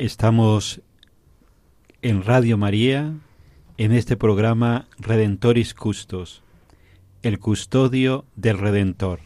Estamos 0.00 0.80
en 2.00 2.24
Radio 2.24 2.56
María, 2.56 3.12
en 3.76 3.92
este 3.92 4.16
programa 4.16 4.88
Redentoris 4.98 5.74
Custos, 5.74 6.42
el 7.22 7.38
custodio 7.38 8.24
del 8.34 8.56
Redentor. 8.56 9.20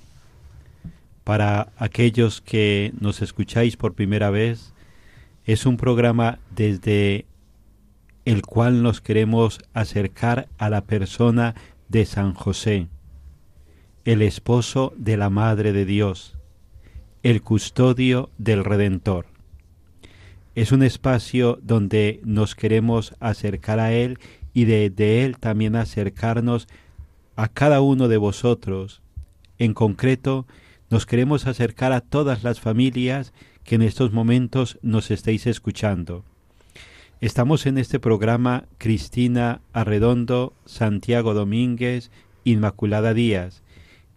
Para 1.22 1.72
aquellos 1.76 2.40
que 2.40 2.92
nos 2.98 3.22
escucháis 3.22 3.76
por 3.76 3.94
primera 3.94 4.30
vez, 4.30 4.74
es 5.44 5.64
un 5.64 5.76
programa 5.76 6.40
desde 6.50 7.26
el 8.24 8.42
cual 8.42 8.82
nos 8.82 9.00
queremos 9.00 9.60
acercar 9.74 10.48
a 10.58 10.70
la 10.70 10.80
persona 10.80 11.54
de 11.88 12.04
San 12.04 12.34
José, 12.34 12.88
el 14.04 14.22
esposo 14.22 14.92
de 14.96 15.18
la 15.18 15.30
Madre 15.30 15.72
de 15.72 15.84
Dios, 15.84 16.36
el 17.22 17.42
custodio 17.42 18.28
del 18.38 18.64
Redentor. 18.64 19.33
Es 20.54 20.70
un 20.70 20.84
espacio 20.84 21.58
donde 21.62 22.20
nos 22.24 22.54
queremos 22.54 23.14
acercar 23.18 23.80
a 23.80 23.92
Él 23.92 24.20
y 24.52 24.66
de, 24.66 25.24
Él 25.24 25.36
también 25.38 25.74
acercarnos 25.74 26.68
a 27.34 27.48
cada 27.48 27.80
uno 27.80 28.06
de 28.06 28.18
vosotros. 28.18 29.02
En 29.58 29.74
concreto, 29.74 30.46
nos 30.90 31.06
queremos 31.06 31.48
acercar 31.48 31.92
a 31.92 32.00
todas 32.00 32.44
las 32.44 32.60
familias 32.60 33.32
que 33.64 33.74
en 33.74 33.82
estos 33.82 34.12
momentos 34.12 34.78
nos 34.80 35.10
estéis 35.10 35.48
escuchando. 35.48 36.24
Estamos 37.20 37.66
en 37.66 37.76
este 37.76 37.98
programa 37.98 38.64
Cristina 38.78 39.60
Arredondo, 39.72 40.52
Santiago 40.66 41.34
Domínguez, 41.34 42.12
Inmaculada 42.44 43.12
Díaz 43.12 43.62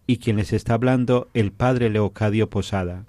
y 0.06 0.18
quien 0.18 0.36
les 0.36 0.52
está 0.52 0.74
hablando 0.74 1.28
el 1.34 1.50
Padre 1.50 1.90
Leocadio 1.90 2.48
Posada. 2.48 3.06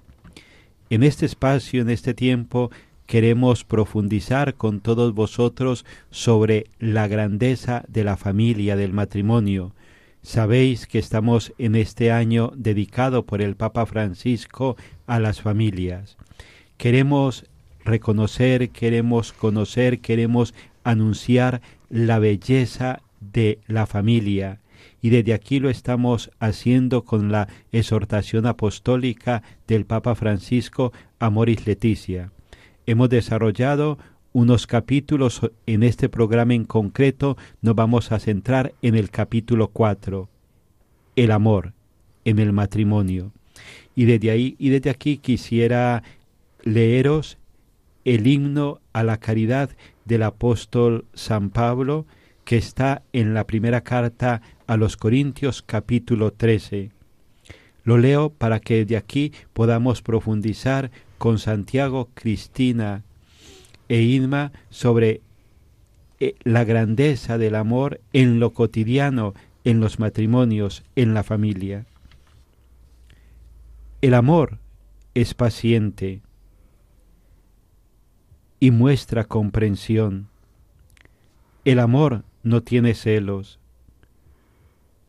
En 0.89 1.03
este 1.03 1.27
espacio, 1.27 1.81
en 1.81 1.89
este 1.91 2.15
tiempo, 2.15 2.71
queremos 3.09 3.63
profundizar 3.63 4.53
con 4.53 4.81
todos 4.81 5.15
vosotros 5.15 5.83
sobre 6.11 6.67
la 6.77 7.07
grandeza 7.07 7.83
de 7.87 8.03
la 8.03 8.17
familia, 8.17 8.75
del 8.75 8.93
matrimonio. 8.93 9.73
Sabéis 10.21 10.85
que 10.85 10.99
estamos 10.99 11.51
en 11.57 11.73
este 11.73 12.11
año 12.11 12.51
dedicado 12.55 13.25
por 13.25 13.41
el 13.41 13.55
Papa 13.55 13.87
Francisco 13.87 14.77
a 15.07 15.19
las 15.19 15.41
familias. 15.41 16.17
Queremos 16.77 17.47
reconocer, 17.83 18.69
queremos 18.69 19.33
conocer, 19.33 20.01
queremos 20.01 20.53
anunciar 20.83 21.63
la 21.89 22.19
belleza 22.19 23.01
de 23.21 23.57
la 23.65 23.87
familia. 23.87 24.59
Y 25.01 25.09
desde 25.09 25.33
aquí 25.33 25.59
lo 25.59 25.71
estamos 25.71 26.29
haciendo 26.39 27.05
con 27.05 27.31
la 27.31 27.47
exhortación 27.71 28.45
apostólica 28.45 29.41
del 29.67 29.87
Papa 29.87 30.13
Francisco 30.13 30.93
Amoris 31.17 31.65
Leticia 31.65 32.29
hemos 32.89 33.09
desarrollado 33.09 33.99
unos 34.33 34.65
capítulos 34.65 35.41
en 35.67 35.83
este 35.83 36.09
programa 36.09 36.55
en 36.55 36.65
concreto. 36.65 37.37
Nos 37.61 37.75
vamos 37.75 38.11
a 38.11 38.17
centrar 38.17 38.73
en 38.81 38.95
el 38.95 39.11
capítulo 39.11 39.67
4 39.67 40.27
el 41.15 41.31
amor 41.31 41.73
en 42.25 42.39
el 42.39 42.51
matrimonio. 42.51 43.31
Y 43.93 44.05
desde 44.05 44.31
ahí 44.31 44.55
y 44.57 44.69
desde 44.69 44.89
aquí 44.89 45.17
quisiera 45.17 46.01
leeros 46.63 47.37
el 48.05 48.25
himno 48.25 48.81
a 48.91 49.03
la 49.03 49.17
caridad 49.17 49.69
del 50.05 50.23
apóstol 50.23 51.05
San 51.13 51.51
Pablo 51.51 52.07
que 52.43 52.57
está 52.57 53.03
en 53.13 53.35
la 53.35 53.45
primera 53.45 53.81
carta 53.81 54.41
a 54.65 54.77
los 54.77 54.97
Corintios 54.97 55.61
capítulo 55.61 56.33
13 56.33 56.89
lo 57.83 57.97
leo 57.97 58.29
para 58.29 58.59
que 58.59 58.85
de 58.85 58.97
aquí 58.97 59.33
podamos 59.53 60.01
profundizar 60.01 60.91
con 61.19 61.37
Santiago, 61.37 62.09
Cristina 62.15 63.03
e 63.87 64.01
Inma 64.01 64.51
sobre 64.71 65.21
la 66.43 66.63
grandeza 66.63 67.37
del 67.37 67.53
amor 67.53 68.01
en 68.11 68.39
lo 68.39 68.53
cotidiano, 68.53 69.35
en 69.63 69.79
los 69.79 69.99
matrimonios, 69.99 70.83
en 70.95 71.13
la 71.13 71.23
familia. 71.23 71.85
El 74.01 74.15
amor 74.15 74.57
es 75.13 75.33
paciente 75.33 76.21
y 78.59 78.71
muestra 78.71 79.25
comprensión. 79.25 80.29
El 81.65 81.79
amor 81.79 82.23
no 82.43 82.63
tiene 82.63 82.93
celos, 82.93 83.59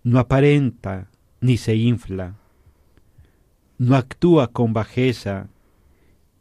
no 0.03 0.19
aparenta 0.19 1.09
ni 1.41 1.57
se 1.57 1.77
infla, 1.77 2.35
no 3.79 3.97
actúa 3.97 4.49
con 4.49 4.73
bajeza, 4.73 5.49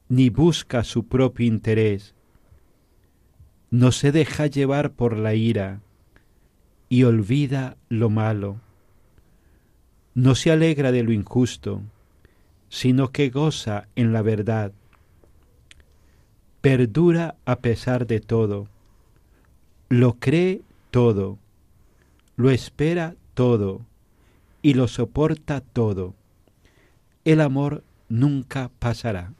ni 0.09 0.29
busca 0.29 0.83
su 0.83 1.07
propio 1.07 1.45
interés. 1.45 2.15
No 3.69 3.91
se 3.91 4.11
deja 4.11 4.47
llevar 4.47 4.91
por 4.91 5.17
la 5.17 5.35
ira 5.35 5.81
y 6.89 7.03
olvida 7.03 7.77
lo 7.87 8.09
malo. 8.09 8.59
No 10.15 10.33
se 10.33 10.51
alegra 10.51 10.91
de 10.91 11.03
lo 11.03 11.11
injusto, 11.11 11.83
sino 12.67 13.11
que 13.11 13.29
goza 13.29 13.87
en 13.95 14.11
la 14.11 14.23
verdad. 14.23 14.73
Perdura 16.61 17.35
a 17.45 17.57
pesar 17.57 18.07
de 18.07 18.19
todo, 18.19 18.67
lo 19.87 20.15
cree 20.15 20.61
todo, 20.91 21.37
lo 22.35 22.49
espera 22.49 23.15
todo 23.35 23.85
y 24.61 24.73
lo 24.73 24.87
soporta 24.87 25.61
todo. 25.61 26.15
El 27.23 27.41
amor 27.41 27.83
nunca 28.09 28.71
pasará. 28.79 29.33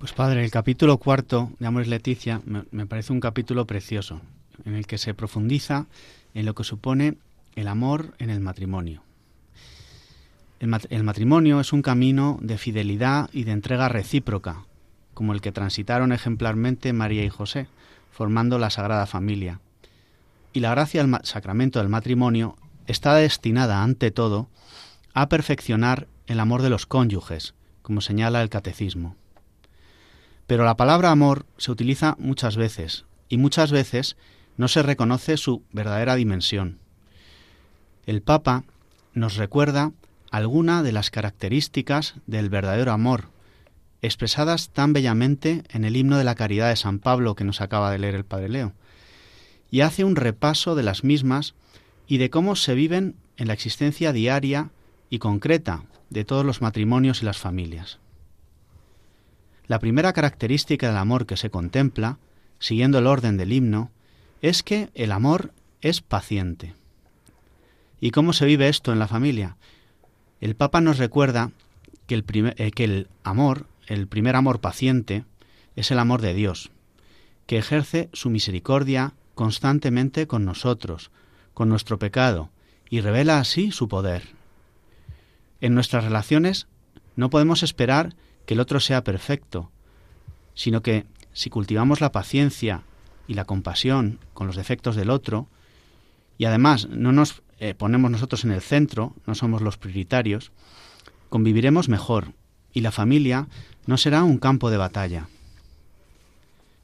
Pues 0.00 0.14
padre, 0.14 0.42
el 0.42 0.50
capítulo 0.50 0.96
cuarto 0.96 1.50
de 1.58 1.66
Amores 1.66 1.86
Leticia 1.86 2.40
me, 2.46 2.64
me, 2.70 2.86
parece 2.86 3.12
un 3.12 3.20
capítulo 3.20 3.66
precioso, 3.66 4.22
en 4.64 4.74
el 4.74 4.86
que 4.86 4.96
se 4.96 5.12
profundiza 5.12 5.88
en 6.32 6.46
lo 6.46 6.54
que 6.54 6.64
supone 6.64 7.18
el 7.54 7.68
amor 7.68 8.14
en 8.18 8.30
el 8.30 8.40
matrimonio. 8.40 9.02
El, 10.58 11.04
matrimonio 11.04 11.60
es 11.60 11.74
un 11.74 11.82
camino 11.82 12.38
de 12.40 12.56
fidelidad 12.56 13.28
y 13.34 13.44
de 13.44 13.52
entrega 13.52 13.90
recíproca, 13.90 14.64
como 15.12 15.34
el 15.34 15.42
que 15.42 15.52
transitaron 15.52 16.12
ejemplarmente 16.12 16.94
María 16.94 17.22
y 17.22 17.28
José, 17.28 17.66
formando 18.10 18.58
la 18.58 18.70
Sagrada 18.70 19.04
Familia. 19.04 19.60
Y 20.54 20.60
la 20.60 20.70
gracia 20.70 21.04
del 21.04 21.14
sacramento 21.24 21.78
del 21.78 21.90
matrimonio 21.90 22.56
está 22.86 23.14
destinada, 23.16 23.82
ante 23.82 24.10
todo, 24.10 24.48
a 25.12 25.28
perfeccionar 25.28 26.08
el 26.26 26.40
amor 26.40 26.62
de 26.62 26.70
los 26.70 26.86
cónyuges, 26.86 27.52
como 27.82 28.00
señala 28.00 28.40
el 28.40 28.48
catecismo. 28.48 29.14
Pero 30.50 30.64
la 30.64 30.76
palabra 30.76 31.12
amor 31.12 31.46
se 31.58 31.70
utiliza 31.70 32.16
muchas 32.18 32.56
veces, 32.56 33.04
y 33.28 33.36
muchas 33.36 33.70
veces 33.70 34.16
no 34.56 34.66
se 34.66 34.82
reconoce 34.82 35.36
su 35.36 35.62
verdadera 35.70 36.16
dimensión. 36.16 36.80
El 38.04 38.20
Papa 38.20 38.64
nos 39.14 39.36
recuerda 39.36 39.92
alguna 40.32 40.82
de 40.82 40.90
las 40.90 41.12
características 41.12 42.14
del 42.26 42.48
verdadero 42.48 42.90
amor, 42.90 43.28
expresadas 44.02 44.70
tan 44.70 44.92
bellamente 44.92 45.62
en 45.68 45.84
el 45.84 45.94
himno 45.94 46.18
de 46.18 46.24
la 46.24 46.34
caridad 46.34 46.70
de 46.70 46.74
San 46.74 46.98
Pablo 46.98 47.36
que 47.36 47.44
nos 47.44 47.60
acaba 47.60 47.92
de 47.92 48.00
leer 48.00 48.16
el 48.16 48.24
Padre 48.24 48.48
Leo, 48.48 48.72
y 49.70 49.82
hace 49.82 50.02
un 50.02 50.16
repaso 50.16 50.74
de 50.74 50.82
las 50.82 51.04
mismas 51.04 51.54
y 52.08 52.18
de 52.18 52.28
cómo 52.28 52.56
se 52.56 52.74
viven 52.74 53.14
en 53.36 53.46
la 53.46 53.54
existencia 53.54 54.12
diaria 54.12 54.70
y 55.10 55.20
concreta 55.20 55.84
de 56.08 56.24
todos 56.24 56.44
los 56.44 56.60
matrimonios 56.60 57.22
y 57.22 57.24
las 57.24 57.38
familias. 57.38 58.00
La 59.70 59.78
primera 59.78 60.12
característica 60.12 60.88
del 60.88 60.96
amor 60.96 61.26
que 61.26 61.36
se 61.36 61.48
contempla, 61.48 62.18
siguiendo 62.58 62.98
el 62.98 63.06
orden 63.06 63.36
del 63.36 63.52
himno, 63.52 63.92
es 64.42 64.64
que 64.64 64.90
el 64.94 65.12
amor 65.12 65.52
es 65.80 66.00
paciente. 66.00 66.74
¿Y 68.00 68.10
cómo 68.10 68.32
se 68.32 68.46
vive 68.46 68.68
esto 68.68 68.92
en 68.92 68.98
la 68.98 69.06
familia? 69.06 69.54
El 70.40 70.56
Papa 70.56 70.80
nos 70.80 70.98
recuerda 70.98 71.52
que 72.08 72.16
el, 72.16 72.24
eh, 72.56 73.06
amor, 73.22 73.66
el 73.86 74.08
primer 74.08 74.34
amor 74.34 74.60
paciente, 74.60 75.24
es 75.76 75.92
el 75.92 76.00
amor 76.00 76.20
de 76.20 76.34
Dios, 76.34 76.72
que 77.46 77.56
ejerce 77.56 78.08
su 78.12 78.28
misericordia 78.28 79.12
constantemente 79.36 80.26
con 80.26 80.44
nosotros, 80.44 81.12
con 81.54 81.68
nuestro 81.68 81.96
pecado, 81.96 82.50
y 82.88 83.02
revela 83.02 83.38
así 83.38 83.70
su 83.70 83.86
poder. 83.86 84.30
En 85.60 85.74
nuestras 85.74 86.02
relaciones 86.02 86.66
no 87.14 87.30
podemos 87.30 87.62
esperar 87.62 88.16
que 88.50 88.54
el 88.54 88.60
otro 88.60 88.80
sea 88.80 89.04
perfecto, 89.04 89.70
sino 90.54 90.82
que 90.82 91.06
si 91.32 91.50
cultivamos 91.50 92.00
la 92.00 92.10
paciencia 92.10 92.82
y 93.28 93.34
la 93.34 93.44
compasión 93.44 94.18
con 94.34 94.48
los 94.48 94.56
defectos 94.56 94.96
del 94.96 95.10
otro, 95.10 95.46
y 96.36 96.46
además 96.46 96.88
no 96.88 97.12
nos 97.12 97.44
eh, 97.60 97.74
ponemos 97.74 98.10
nosotros 98.10 98.42
en 98.42 98.50
el 98.50 98.60
centro, 98.60 99.14
no 99.24 99.36
somos 99.36 99.62
los 99.62 99.78
prioritarios, 99.78 100.50
conviviremos 101.28 101.88
mejor 101.88 102.32
y 102.72 102.80
la 102.80 102.90
familia 102.90 103.46
no 103.86 103.96
será 103.96 104.24
un 104.24 104.38
campo 104.38 104.68
de 104.68 104.78
batalla. 104.78 105.28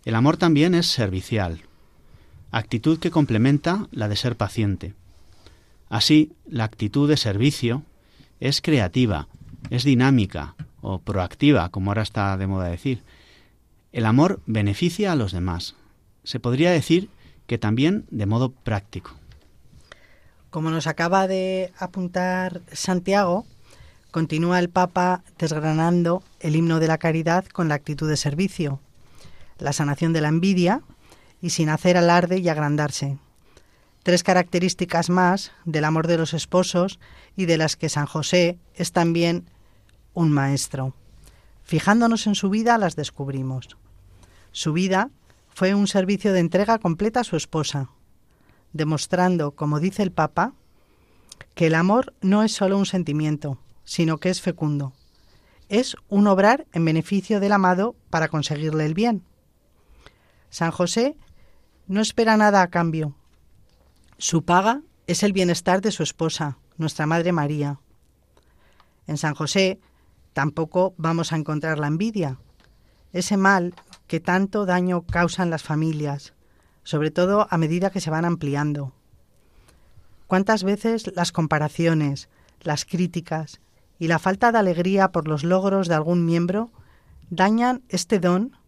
El 0.04 0.14
amor 0.14 0.36
también 0.36 0.72
es 0.72 0.86
servicial, 0.86 1.62
actitud 2.52 3.00
que 3.00 3.10
complementa 3.10 3.88
la 3.90 4.06
de 4.06 4.14
ser 4.14 4.36
paciente. 4.36 4.94
Así, 5.88 6.30
la 6.48 6.62
actitud 6.62 7.08
de 7.08 7.16
servicio 7.16 7.82
es 8.38 8.62
creativa, 8.62 9.26
es 9.70 9.82
dinámica 9.82 10.54
o 10.80 10.98
proactiva, 10.98 11.70
como 11.70 11.90
ahora 11.90 12.02
está 12.02 12.36
de 12.36 12.46
moda 12.46 12.68
decir. 12.68 13.02
El 13.92 14.06
amor 14.06 14.40
beneficia 14.46 15.12
a 15.12 15.16
los 15.16 15.32
demás, 15.32 15.74
se 16.24 16.40
podría 16.40 16.70
decir 16.70 17.08
que 17.46 17.58
también 17.58 18.06
de 18.10 18.26
modo 18.26 18.50
práctico. 18.50 19.12
Como 20.50 20.70
nos 20.70 20.86
acaba 20.86 21.26
de 21.26 21.72
apuntar 21.78 22.62
Santiago, 22.72 23.46
continúa 24.10 24.58
el 24.58 24.70
Papa 24.70 25.22
desgranando 25.38 26.22
el 26.40 26.56
himno 26.56 26.80
de 26.80 26.88
la 26.88 26.98
caridad 26.98 27.44
con 27.46 27.68
la 27.68 27.74
actitud 27.74 28.08
de 28.08 28.16
servicio, 28.16 28.80
la 29.58 29.72
sanación 29.72 30.12
de 30.12 30.20
la 30.20 30.28
envidia 30.28 30.82
y 31.42 31.50
sin 31.50 31.68
hacer 31.68 31.96
alarde 31.96 32.38
y 32.38 32.48
agrandarse. 32.48 33.18
Tres 34.02 34.22
características 34.22 35.10
más 35.10 35.52
del 35.64 35.84
amor 35.84 36.06
de 36.06 36.16
los 36.16 36.32
esposos 36.32 36.98
y 37.36 37.46
de 37.46 37.58
las 37.58 37.76
que 37.76 37.88
San 37.88 38.06
José 38.06 38.58
es 38.74 38.92
también 38.92 39.50
un 40.16 40.32
maestro. 40.32 40.94
Fijándonos 41.62 42.26
en 42.26 42.34
su 42.34 42.48
vida 42.48 42.78
las 42.78 42.96
descubrimos. 42.96 43.76
Su 44.50 44.72
vida 44.72 45.10
fue 45.50 45.74
un 45.74 45.86
servicio 45.86 46.32
de 46.32 46.40
entrega 46.40 46.78
completa 46.78 47.20
a 47.20 47.24
su 47.24 47.36
esposa, 47.36 47.90
demostrando, 48.72 49.52
como 49.52 49.78
dice 49.78 50.02
el 50.02 50.12
Papa, 50.12 50.54
que 51.54 51.66
el 51.66 51.74
amor 51.74 52.14
no 52.22 52.42
es 52.42 52.52
solo 52.52 52.78
un 52.78 52.86
sentimiento, 52.86 53.58
sino 53.84 54.16
que 54.16 54.30
es 54.30 54.40
fecundo. 54.40 54.94
Es 55.68 55.96
un 56.08 56.26
obrar 56.28 56.66
en 56.72 56.86
beneficio 56.86 57.38
del 57.38 57.52
amado 57.52 57.94
para 58.08 58.28
conseguirle 58.28 58.86
el 58.86 58.94
bien. 58.94 59.22
San 60.48 60.70
José 60.70 61.14
no 61.88 62.00
espera 62.00 62.38
nada 62.38 62.62
a 62.62 62.70
cambio. 62.70 63.14
Su 64.16 64.44
paga 64.44 64.80
es 65.06 65.22
el 65.22 65.34
bienestar 65.34 65.82
de 65.82 65.92
su 65.92 66.02
esposa, 66.02 66.56
nuestra 66.78 67.04
Madre 67.04 67.32
María. 67.32 67.80
En 69.06 69.18
San 69.18 69.34
José 69.34 69.78
tampoco 70.36 70.92
vamos 70.98 71.32
a 71.32 71.36
encontrar 71.36 71.78
la 71.78 71.86
envidia, 71.86 72.36
ese 73.14 73.38
mal 73.38 73.74
que 74.06 74.20
tanto 74.20 74.66
daño 74.66 75.06
causan 75.06 75.48
las 75.48 75.62
familias, 75.62 76.34
sobre 76.82 77.10
todo 77.10 77.48
a 77.50 77.56
medida 77.56 77.88
que 77.88 78.02
se 78.02 78.10
van 78.10 78.26
ampliando. 78.26 78.92
¿Cuántas 80.26 80.62
veces 80.62 81.10
las 81.16 81.32
comparaciones, 81.32 82.28
las 82.60 82.84
críticas 82.84 83.62
y 83.98 84.08
la 84.08 84.18
falta 84.18 84.52
de 84.52 84.58
alegría 84.58 85.10
por 85.10 85.26
los 85.26 85.42
logros 85.42 85.88
de 85.88 85.94
algún 85.94 86.26
miembro 86.26 86.70
dañan 87.30 87.80
este 87.88 88.20
don 88.20 88.58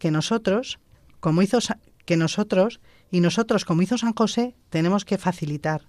que 0.00 0.10
nosotros, 0.10 0.80
como 1.20 1.42
hizo 1.42 1.60
que 2.06 2.16
nosotros 2.16 2.80
y 3.12 3.20
nosotros 3.20 3.64
como 3.64 3.82
hizo 3.82 3.98
San 3.98 4.14
José, 4.14 4.56
tenemos 4.68 5.04
que 5.04 5.16
facilitar. 5.16 5.82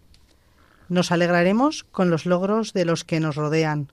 Nos 0.88 1.11
alegraremos 1.11 1.83
con 1.83 2.11
los 2.11 2.27
logros 2.27 2.73
de 2.73 2.85
los 2.85 3.03
que 3.03 3.19
nos 3.19 3.35
rodean 3.35 3.91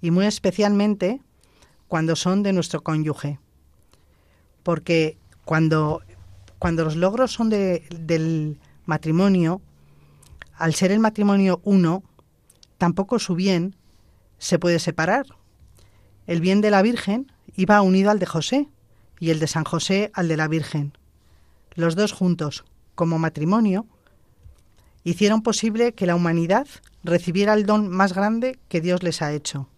y 0.00 0.10
muy 0.10 0.26
especialmente 0.26 1.20
cuando 1.88 2.16
son 2.16 2.42
de 2.42 2.52
nuestro 2.52 2.82
cónyuge. 2.82 3.38
Porque 4.62 5.18
cuando, 5.44 6.02
cuando 6.58 6.84
los 6.84 6.96
logros 6.96 7.32
son 7.32 7.50
de, 7.50 7.84
del 7.90 8.58
matrimonio, 8.84 9.60
al 10.54 10.74
ser 10.74 10.90
el 10.90 11.00
matrimonio 11.00 11.60
uno, 11.64 12.02
tampoco 12.78 13.18
su 13.18 13.34
bien 13.34 13.76
se 14.38 14.58
puede 14.58 14.78
separar. 14.78 15.26
El 16.26 16.40
bien 16.40 16.60
de 16.60 16.70
la 16.70 16.82
Virgen 16.82 17.32
iba 17.54 17.80
unido 17.82 18.10
al 18.10 18.18
de 18.18 18.26
José 18.26 18.68
y 19.20 19.30
el 19.30 19.38
de 19.38 19.46
San 19.46 19.64
José 19.64 20.10
al 20.14 20.28
de 20.28 20.36
la 20.36 20.48
Virgen. 20.48 20.92
Los 21.74 21.94
dos 21.94 22.12
juntos, 22.12 22.64
como 22.94 23.18
matrimonio, 23.18 23.86
hicieron 25.04 25.42
posible 25.42 25.92
que 25.92 26.06
la 26.06 26.16
humanidad 26.16 26.66
recibiera 27.04 27.54
el 27.54 27.66
don 27.66 27.88
más 27.88 28.12
grande 28.12 28.58
que 28.68 28.80
Dios 28.80 29.02
les 29.02 29.22
ha 29.22 29.32
hecho, 29.32 29.68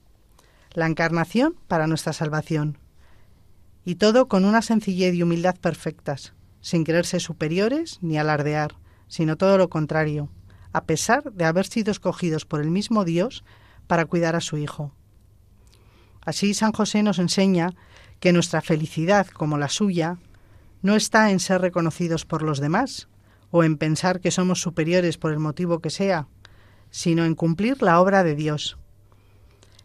la 0.79 0.87
encarnación 0.87 1.57
para 1.67 1.89
nuestra 1.89 2.13
salvación. 2.13 2.79
Y 3.85 3.97
todo 3.97 4.29
con 4.29 4.45
una 4.45 4.63
sencillez 4.63 5.15
y 5.15 5.23
humildad 5.23 5.57
perfectas, 5.57 6.35
sin 6.61 6.85
creerse 6.85 7.19
superiores 7.19 7.99
ni 8.01 8.17
alardear, 8.17 8.77
sino 9.09 9.37
todo 9.37 9.59
lo 9.59 9.69
contrario, 9.71 10.29
a 10.73 10.85
pesar 10.85 11.33
de 11.33 11.45
haber 11.45 11.67
sido 11.67 11.91
escogidos 11.91 12.45
por 12.45 12.61
el 12.61 12.71
mismo 12.71 13.05
Dios 13.05 13.45
para 13.89 14.05
cuidar 14.05 14.37
a 14.37 14.41
su 14.41 14.57
Hijo. 14.57 14.95
Así 16.21 16.55
San 16.55 16.73
José 16.73 17.03
nos 17.03 17.19
enseña 17.19 17.75
que 18.21 18.33
nuestra 18.33 18.61
felicidad, 18.61 19.27
como 19.27 19.59
la 19.59 19.69
suya, 19.69 20.19
no 20.83 20.95
está 20.95 21.33
en 21.33 21.41
ser 21.41 21.61
reconocidos 21.61 22.25
por 22.25 22.43
los 22.43 22.61
demás 22.61 23.09
o 23.51 23.65
en 23.65 23.79
pensar 23.79 24.21
que 24.21 24.31
somos 24.31 24.61
superiores 24.61 25.19
por 25.19 25.33
el 25.33 25.39
motivo 25.41 25.81
que 25.81 25.91
sea, 25.91 26.29
sino 26.91 27.25
en 27.25 27.35
cumplir 27.35 27.83
la 27.83 28.01
obra 28.01 28.23
de 28.23 28.37
Dios, 28.37 28.79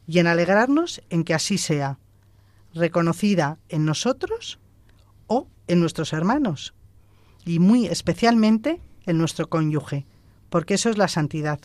y 0.07 0.19
en 0.19 0.27
alegrarnos 0.27 1.01
en 1.10 1.24
que 1.24 1.33
así 1.33 1.57
sea, 1.57 1.98
reconocida 2.74 3.57
en 3.69 3.86
nosotros 3.86 4.60
o 5.27 5.48
en 5.67 5.79
nuestros 5.79 6.13
hermanos, 6.13 6.74
y 7.45 7.60
muy 7.60 7.88
especialmente 7.88 8.81
en 9.05 9.17
nuestro 9.17 9.50
cónyuge, 9.50 10.05
porque 10.50 10.75
eso 10.75 10.89
es 10.89 10.98
la 10.98 11.07
santidad. 11.07 11.60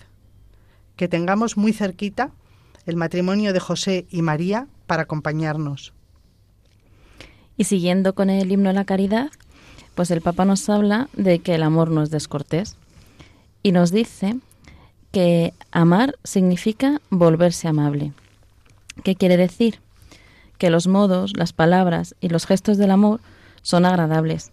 Que 0.96 1.08
tengamos 1.08 1.56
muy 1.56 1.72
cerquita 1.72 2.32
el 2.86 2.96
matrimonio 2.96 3.52
de 3.52 3.60
José 3.60 4.06
y 4.10 4.22
María 4.22 4.66
para 4.86 5.02
acompañarnos. 5.02 5.92
Y 7.56 7.64
siguiendo 7.64 8.14
con 8.14 8.30
el 8.30 8.50
himno 8.50 8.70
de 8.70 8.74
la 8.74 8.84
caridad, 8.84 9.30
pues 9.94 10.10
el 10.10 10.20
Papa 10.20 10.44
nos 10.44 10.68
habla 10.68 11.08
de 11.12 11.40
que 11.40 11.54
el 11.54 11.62
amor 11.62 11.90
no 11.90 12.02
es 12.02 12.10
descortés 12.10 12.76
y 13.62 13.72
nos 13.72 13.90
dice 13.90 14.36
que 15.10 15.52
amar 15.72 16.14
significa 16.24 17.00
volverse 17.10 17.68
amable. 17.68 18.12
¿Qué 19.04 19.14
quiere 19.14 19.36
decir? 19.36 19.80
Que 20.58 20.70
los 20.70 20.86
modos, 20.86 21.32
las 21.36 21.52
palabras 21.52 22.14
y 22.20 22.28
los 22.28 22.46
gestos 22.46 22.78
del 22.78 22.90
amor 22.90 23.20
son 23.62 23.84
agradables. 23.86 24.50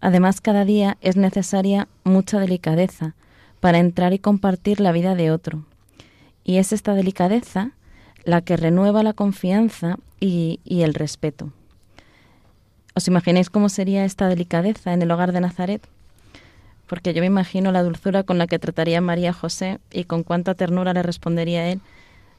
Además, 0.00 0.40
cada 0.40 0.64
día 0.64 0.98
es 1.00 1.16
necesaria 1.16 1.88
mucha 2.04 2.38
delicadeza 2.38 3.14
para 3.60 3.78
entrar 3.78 4.12
y 4.12 4.18
compartir 4.18 4.80
la 4.80 4.92
vida 4.92 5.14
de 5.14 5.30
otro. 5.30 5.64
Y 6.44 6.58
es 6.58 6.72
esta 6.72 6.94
delicadeza 6.94 7.72
la 8.24 8.40
que 8.40 8.56
renueva 8.56 9.02
la 9.02 9.12
confianza 9.12 9.98
y, 10.20 10.60
el 10.66 10.94
respeto. 10.94 11.52
¿Os 12.94 13.08
imagináis 13.08 13.50
cómo 13.50 13.68
sería 13.68 14.04
esta 14.04 14.28
delicadeza 14.28 14.92
en 14.92 15.02
el 15.02 15.10
hogar 15.10 15.32
de 15.32 15.40
Nazaret? 15.40 15.86
Porque 16.86 17.12
yo 17.12 17.20
me 17.20 17.26
imagino 17.26 17.72
la 17.72 17.82
dulzura 17.82 18.22
con 18.22 18.38
la 18.38 18.46
que 18.46 18.58
trataría 18.58 19.00
María 19.00 19.32
José 19.32 19.80
y 19.92 20.04
con 20.04 20.22
cuánta 20.22 20.54
ternura 20.54 20.92
le 20.92 21.02
respondería 21.02 21.68
él, 21.68 21.80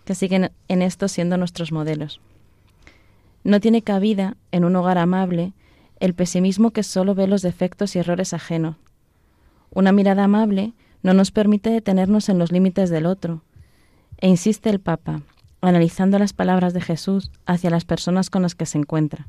que 0.08 0.16
siguen 0.16 0.52
en 0.70 0.82
esto 0.82 1.10
siendo 1.10 1.36
nuestros 1.36 1.74
modelos. 1.74 2.22
No 3.44 3.60
tiene 3.60 3.82
cabida 3.82 4.38
en 4.54 4.64
un 4.64 4.74
hogar 4.78 4.98
amable 4.98 5.52
el 6.00 6.14
pesimismo 6.14 6.72
que 6.72 6.82
solo 6.82 7.14
ve 7.14 7.28
los 7.28 7.42
defectos 7.42 7.94
y 7.94 8.00
errores 8.00 8.34
ajenos. 8.34 8.78
Una 9.70 9.92
mirada 9.92 10.24
amable 10.24 10.72
no 11.04 11.14
nos 11.14 11.32
permite 11.32 11.70
detenernos 11.70 12.30
en 12.30 12.40
los 12.40 12.54
límites 12.54 12.90
del 12.90 13.06
otro. 13.06 13.44
E 14.20 14.30
insiste 14.30 14.70
el 14.70 14.80
Papa, 14.80 15.24
analizando 15.60 16.18
las 16.20 16.32
palabras 16.32 16.74
de 16.74 16.80
Jesús 16.80 17.30
hacia 17.46 17.70
las 17.70 17.84
personas 17.84 18.30
con 18.30 18.44
las 18.44 18.56
que 18.56 18.66
se 18.66 18.78
encuentra. 18.78 19.28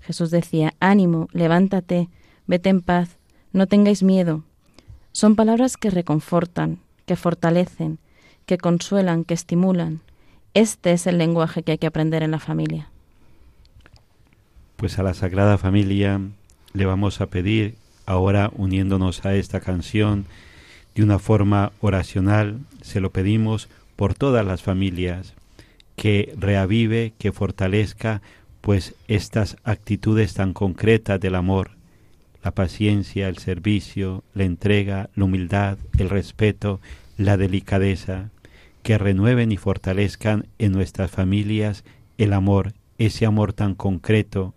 Jesús 0.00 0.32
decía, 0.32 0.74
ánimo, 0.80 1.28
levántate, 1.32 2.08
vete 2.48 2.70
en 2.70 2.82
paz, 2.82 3.18
no 3.52 3.68
tengáis 3.68 4.02
miedo. 4.02 4.42
Son 5.12 5.36
palabras 5.36 5.76
que 5.76 5.90
reconfortan, 5.90 6.80
que 7.06 7.14
fortalecen, 7.14 8.00
que 8.48 8.56
consuelan, 8.56 9.24
que 9.24 9.34
estimulan. 9.34 10.00
Este 10.54 10.92
es 10.92 11.06
el 11.06 11.18
lenguaje 11.18 11.62
que 11.62 11.72
hay 11.72 11.78
que 11.78 11.86
aprender 11.86 12.22
en 12.22 12.30
la 12.30 12.38
familia. 12.38 12.88
Pues 14.76 14.98
a 14.98 15.02
la 15.02 15.12
Sagrada 15.12 15.58
Familia 15.58 16.18
le 16.72 16.86
vamos 16.86 17.20
a 17.20 17.26
pedir, 17.26 17.76
ahora 18.06 18.50
uniéndonos 18.56 19.26
a 19.26 19.34
esta 19.34 19.60
canción 19.60 20.24
de 20.94 21.02
una 21.02 21.18
forma 21.18 21.72
oracional, 21.82 22.60
se 22.80 23.00
lo 23.00 23.10
pedimos 23.10 23.68
por 23.96 24.14
todas 24.14 24.46
las 24.46 24.62
familias, 24.62 25.34
que 25.94 26.32
reavive, 26.38 27.12
que 27.18 27.32
fortalezca 27.32 28.22
pues 28.62 28.94
estas 29.08 29.58
actitudes 29.62 30.32
tan 30.32 30.54
concretas 30.54 31.20
del 31.20 31.34
amor, 31.34 31.72
la 32.42 32.52
paciencia, 32.52 33.28
el 33.28 33.36
servicio, 33.36 34.24
la 34.32 34.44
entrega, 34.44 35.10
la 35.14 35.24
humildad, 35.24 35.76
el 35.98 36.08
respeto, 36.08 36.80
la 37.18 37.36
delicadeza, 37.36 38.30
que 38.88 38.96
renueven 38.96 39.52
y 39.52 39.58
fortalezcan 39.58 40.46
en 40.58 40.72
nuestras 40.72 41.10
familias 41.10 41.84
el 42.16 42.32
amor, 42.32 42.72
ese 42.96 43.26
amor 43.26 43.52
tan 43.52 43.74
concreto, 43.74 44.54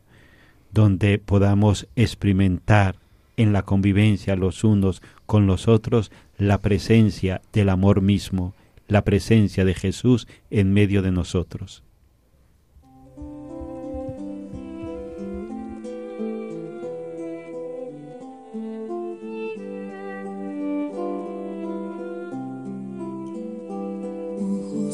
donde 0.71 1.19
podamos 1.19 1.89
experimentar 1.97 2.95
en 3.35 3.51
la 3.51 3.63
convivencia 3.63 4.37
los 4.37 4.63
unos 4.63 5.01
con 5.25 5.47
los 5.47 5.67
otros 5.67 6.13
la 6.37 6.59
presencia 6.59 7.41
del 7.51 7.67
amor 7.67 7.99
mismo, 7.99 8.53
la 8.87 9.03
presencia 9.03 9.65
de 9.65 9.73
Jesús 9.73 10.29
en 10.49 10.71
medio 10.71 11.01
de 11.01 11.11
nosotros. 11.11 11.83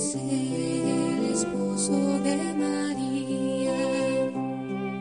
Ser 0.08 0.22
esposo 1.34 1.92
de 2.24 2.54
María 2.54 3.76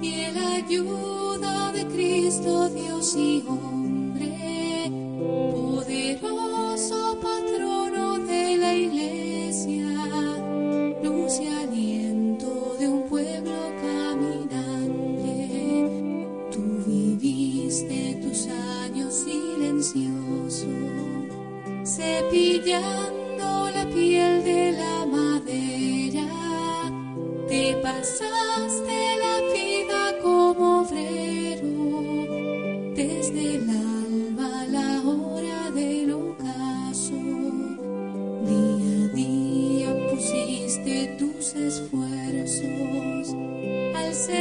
y 0.02 0.14
el 0.24 0.36
ayuda 0.36 1.70
de 1.70 1.86
Cristo 1.86 2.68
Dios 2.70 3.14
hijo. 3.14 3.75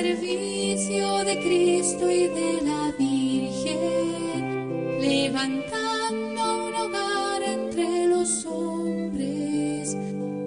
servicio 0.06 1.24
de 1.24 1.40
Cristo 1.40 2.10
y 2.12 2.28
de 2.28 2.62
la 2.62 2.92
Virgen, 2.98 4.42
levantando 5.02 6.68
un 6.68 6.76
hogar 6.76 7.42
entre 7.42 8.08
los 8.08 8.46
hombres, 8.46 9.98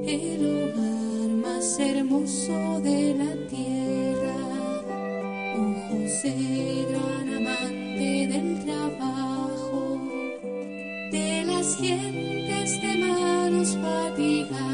el 0.06 0.40
hogar 0.46 1.30
más 1.44 1.78
hermoso 1.80 2.80
de 2.82 3.14
la 3.20 3.32
tierra. 3.48 4.36
Oh 5.58 5.74
José, 5.88 6.36
gran 6.90 7.26
amante 7.38 8.28
del 8.32 8.64
trabajo, 8.64 9.98
de 11.10 11.44
las 11.46 11.76
gentes 11.78 12.80
de 12.80 12.92
manos 13.06 13.76
fatigadas. 13.82 14.67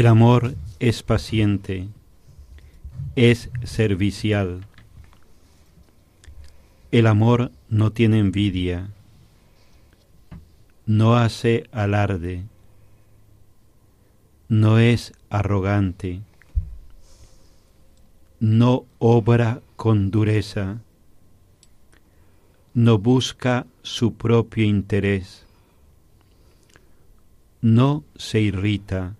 El 0.00 0.06
amor 0.06 0.54
es 0.78 1.02
paciente, 1.02 1.86
es 3.16 3.50
servicial. 3.64 4.64
El 6.90 7.06
amor 7.06 7.52
no 7.68 7.92
tiene 7.92 8.18
envidia, 8.18 8.88
no 10.86 11.18
hace 11.18 11.68
alarde, 11.70 12.44
no 14.48 14.78
es 14.78 15.12
arrogante, 15.28 16.22
no 18.38 18.86
obra 19.00 19.60
con 19.76 20.10
dureza, 20.10 20.78
no 22.72 22.96
busca 22.96 23.66
su 23.82 24.14
propio 24.14 24.64
interés, 24.64 25.44
no 27.60 28.02
se 28.16 28.40
irrita, 28.40 29.14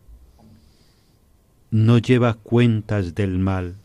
no 1.71 1.99
lleva 1.99 2.35
cuentas 2.35 3.15
del 3.15 3.39
mal, 3.39 3.77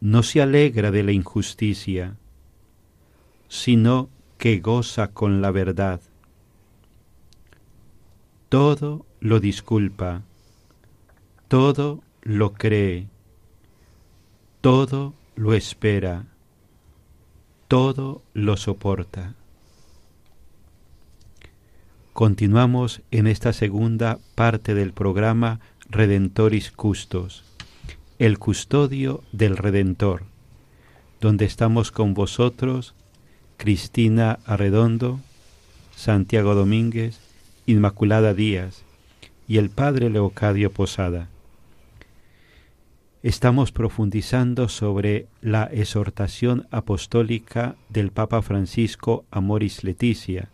no 0.00 0.22
se 0.22 0.42
alegra 0.42 0.90
de 0.90 1.02
la 1.02 1.12
injusticia, 1.12 2.16
sino 3.48 4.10
que 4.36 4.60
goza 4.60 5.08
con 5.08 5.40
la 5.40 5.50
verdad. 5.50 6.00
Todo 8.48 9.06
lo 9.20 9.40
disculpa, 9.40 10.22
todo 11.48 12.02
lo 12.20 12.52
cree, 12.52 13.08
todo 14.60 15.14
lo 15.34 15.54
espera, 15.54 16.26
todo 17.68 18.22
lo 18.34 18.58
soporta. 18.58 19.34
Continuamos 22.12 23.00
en 23.10 23.26
esta 23.26 23.54
segunda 23.54 24.18
parte 24.34 24.74
del 24.74 24.92
programa 24.92 25.60
Redentoris 25.94 26.70
Custos, 26.72 27.44
el 28.18 28.38
custodio 28.38 29.22
del 29.30 29.58
Redentor, 29.58 30.22
donde 31.20 31.44
estamos 31.44 31.92
con 31.92 32.14
vosotros, 32.14 32.94
Cristina 33.58 34.38
Arredondo, 34.46 35.20
Santiago 35.94 36.54
Domínguez, 36.54 37.20
Inmaculada 37.66 38.32
Díaz 38.32 38.84
y 39.46 39.58
el 39.58 39.68
Padre 39.68 40.08
Leocadio 40.08 40.72
Posada. 40.72 41.28
Estamos 43.22 43.70
profundizando 43.70 44.70
sobre 44.70 45.26
la 45.42 45.64
exhortación 45.64 46.66
apostólica 46.70 47.76
del 47.90 48.12
Papa 48.12 48.40
Francisco 48.40 49.26
a 49.30 49.42
Moris 49.42 49.84
Leticia 49.84 50.48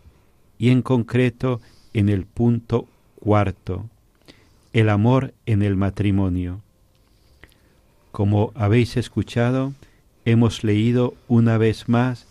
y 0.57 0.69
en 0.69 0.81
concreto 0.81 1.61
en 1.93 2.09
el 2.09 2.25
punto 2.25 2.89
cuarto, 3.21 3.89
el 4.73 4.89
amor 4.89 5.33
en 5.45 5.61
el 5.61 5.75
matrimonio. 5.75 6.61
Como 8.11 8.51
habéis 8.55 8.97
escuchado, 8.97 9.73
hemos 10.25 10.63
leído 10.63 11.15
una 11.27 11.57
vez 11.57 11.89
más 11.89 12.27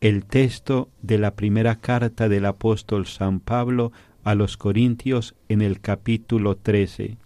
el 0.00 0.24
texto 0.24 0.88
de 1.02 1.18
la 1.18 1.34
primera 1.34 1.76
carta 1.76 2.28
del 2.28 2.46
apóstol 2.46 3.06
San 3.06 3.40
Pablo 3.40 3.92
a 4.24 4.34
los 4.34 4.56
Corintios 4.56 5.34
en 5.48 5.62
el 5.62 5.80
capítulo 5.80 6.56
13, 6.56 7.16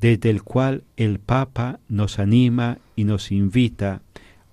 desde 0.00 0.30
el 0.30 0.42
cual 0.42 0.84
el 0.96 1.18
Papa 1.18 1.80
nos 1.88 2.18
anima 2.18 2.78
y 2.96 3.04
nos 3.04 3.30
invita 3.30 4.02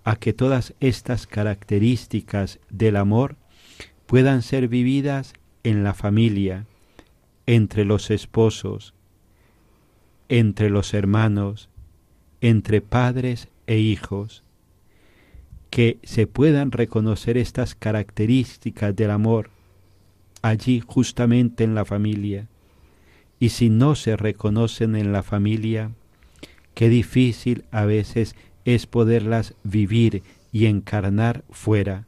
a 0.04 0.16
que 0.16 0.34
todas 0.34 0.74
estas 0.80 1.28
características 1.28 2.60
del 2.70 2.96
amor 2.96 3.36
puedan 4.06 4.42
ser 4.42 4.68
vividas 4.68 5.34
en 5.64 5.84
la 5.84 5.94
familia, 5.94 6.66
entre 7.52 7.84
los 7.84 8.12
esposos, 8.12 8.94
entre 10.30 10.70
los 10.70 10.94
hermanos, 10.94 11.68
entre 12.40 12.80
padres 12.80 13.50
e 13.68 13.78
hijos, 13.78 14.46
que 15.70 16.00
se 16.02 16.28
puedan 16.28 16.72
reconocer 16.72 17.38
estas 17.38 17.76
características 17.76 18.96
del 18.96 19.12
amor 19.12 19.50
allí 20.42 20.82
justamente 20.88 21.66
en 21.66 21.76
la 21.76 21.84
familia. 21.84 22.48
Y 23.38 23.50
si 23.50 23.70
no 23.70 23.96
se 23.96 24.16
reconocen 24.16 24.96
en 24.96 25.12
la 25.12 25.22
familia, 25.22 25.92
qué 26.74 26.88
difícil 26.88 27.66
a 27.70 27.84
veces 27.84 28.34
es 28.64 28.88
poderlas 28.88 29.56
vivir 29.66 30.24
y 30.54 30.68
encarnar 30.68 31.44
fuera. 31.50 32.06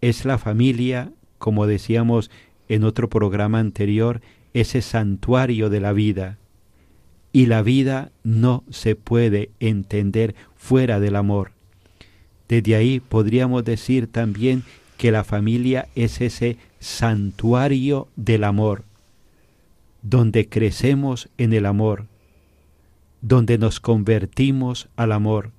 Es 0.00 0.24
la 0.24 0.38
familia, 0.38 1.12
como 1.38 1.68
decíamos 1.68 2.32
en 2.68 2.82
otro 2.82 3.08
programa 3.08 3.60
anterior, 3.60 4.20
ese 4.54 4.82
santuario 4.82 5.70
de 5.70 5.80
la 5.80 5.92
vida. 5.92 6.38
Y 7.32 7.46
la 7.46 7.62
vida 7.62 8.10
no 8.24 8.64
se 8.70 8.96
puede 8.96 9.50
entender 9.60 10.34
fuera 10.56 10.98
del 11.00 11.16
amor. 11.16 11.52
Desde 12.48 12.74
ahí 12.74 12.98
podríamos 13.00 13.64
decir 13.64 14.08
también 14.08 14.64
que 14.96 15.12
la 15.12 15.24
familia 15.24 15.88
es 15.94 16.20
ese 16.20 16.58
santuario 16.80 18.08
del 18.16 18.44
amor, 18.44 18.84
donde 20.02 20.48
crecemos 20.48 21.28
en 21.38 21.52
el 21.52 21.64
amor, 21.64 22.06
donde 23.22 23.56
nos 23.56 23.80
convertimos 23.80 24.88
al 24.96 25.12
amor, 25.12 25.52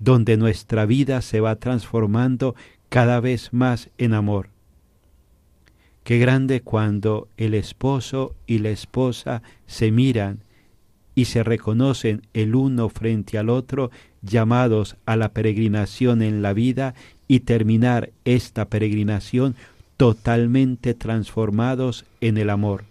donde 0.00 0.36
nuestra 0.36 0.84
vida 0.84 1.22
se 1.22 1.40
va 1.40 1.56
transformando 1.56 2.56
cada 2.88 3.20
vez 3.20 3.52
más 3.52 3.88
en 3.96 4.12
amor. 4.12 4.51
Qué 6.04 6.18
grande 6.18 6.62
cuando 6.62 7.28
el 7.36 7.54
esposo 7.54 8.34
y 8.46 8.58
la 8.58 8.70
esposa 8.70 9.42
se 9.66 9.90
miran 9.92 10.40
y 11.14 11.26
se 11.26 11.44
reconocen 11.44 12.22
el 12.32 12.54
uno 12.54 12.88
frente 12.88 13.38
al 13.38 13.50
otro, 13.50 13.90
llamados 14.22 14.96
a 15.06 15.16
la 15.16 15.32
peregrinación 15.32 16.22
en 16.22 16.42
la 16.42 16.54
vida 16.54 16.94
y 17.28 17.40
terminar 17.40 18.10
esta 18.24 18.64
peregrinación 18.64 19.54
totalmente 19.96 20.94
transformados 20.94 22.04
en 22.20 22.38
el 22.38 22.50
amor. 22.50 22.84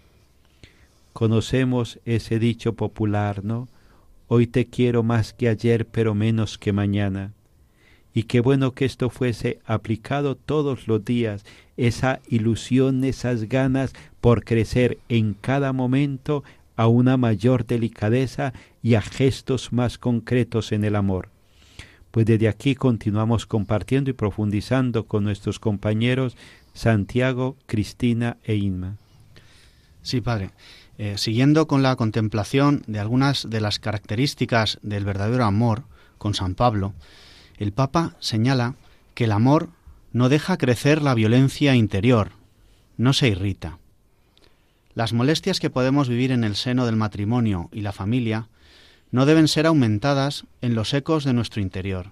Conocemos 1.12 1.98
ese 2.06 2.38
dicho 2.38 2.72
popular, 2.72 3.44
¿no? 3.44 3.68
Hoy 4.28 4.46
te 4.46 4.66
quiero 4.66 5.02
más 5.02 5.34
que 5.34 5.48
ayer, 5.48 5.86
pero 5.86 6.14
menos 6.14 6.56
que 6.56 6.72
mañana. 6.72 7.32
Y 8.14 8.24
qué 8.24 8.40
bueno 8.40 8.72
que 8.72 8.84
esto 8.84 9.10
fuese 9.10 9.58
aplicado 9.66 10.36
todos 10.36 10.88
los 10.88 11.04
días, 11.04 11.44
esa 11.76 12.20
ilusión, 12.28 13.04
esas 13.04 13.48
ganas 13.48 13.92
por 14.20 14.44
crecer 14.44 14.98
en 15.08 15.34
cada 15.34 15.72
momento 15.72 16.44
a 16.76 16.86
una 16.86 17.16
mayor 17.16 17.66
delicadeza 17.66 18.52
y 18.82 18.94
a 18.94 19.02
gestos 19.02 19.72
más 19.72 19.98
concretos 19.98 20.72
en 20.72 20.84
el 20.84 20.96
amor. 20.96 21.28
Pues 22.10 22.26
desde 22.26 22.48
aquí 22.48 22.74
continuamos 22.74 23.46
compartiendo 23.46 24.10
y 24.10 24.14
profundizando 24.14 25.06
con 25.06 25.24
nuestros 25.24 25.58
compañeros 25.58 26.36
Santiago, 26.74 27.56
Cristina 27.66 28.36
e 28.44 28.56
Inma. 28.56 28.96
Sí, 30.02 30.20
padre. 30.20 30.50
Eh, 30.98 31.16
siguiendo 31.16 31.66
con 31.66 31.82
la 31.82 31.96
contemplación 31.96 32.82
de 32.86 32.98
algunas 32.98 33.48
de 33.48 33.60
las 33.60 33.78
características 33.78 34.78
del 34.82 35.04
verdadero 35.04 35.44
amor 35.44 35.84
con 36.18 36.34
San 36.34 36.54
Pablo, 36.54 36.92
el 37.56 37.72
Papa 37.72 38.16
señala 38.20 38.74
que 39.14 39.24
el 39.24 39.32
amor 39.32 39.70
no 40.12 40.28
deja 40.28 40.58
crecer 40.58 41.02
la 41.02 41.14
violencia 41.14 41.74
interior, 41.74 42.32
no 42.96 43.12
se 43.12 43.28
irrita. 43.28 43.78
Las 44.94 45.12
molestias 45.12 45.58
que 45.58 45.70
podemos 45.70 46.08
vivir 46.08 46.32
en 46.32 46.44
el 46.44 46.54
seno 46.54 46.84
del 46.84 46.96
matrimonio 46.96 47.70
y 47.72 47.80
la 47.80 47.92
familia 47.92 48.48
no 49.10 49.24
deben 49.24 49.48
ser 49.48 49.66
aumentadas 49.66 50.44
en 50.60 50.74
los 50.74 50.92
ecos 50.92 51.24
de 51.24 51.32
nuestro 51.32 51.62
interior, 51.62 52.10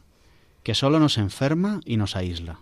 que 0.63 0.75
solo 0.75 0.99
nos 0.99 1.19
enferma 1.19 1.81
y 1.85 1.99
nos 1.99 2.17
aísla. 2.17 2.61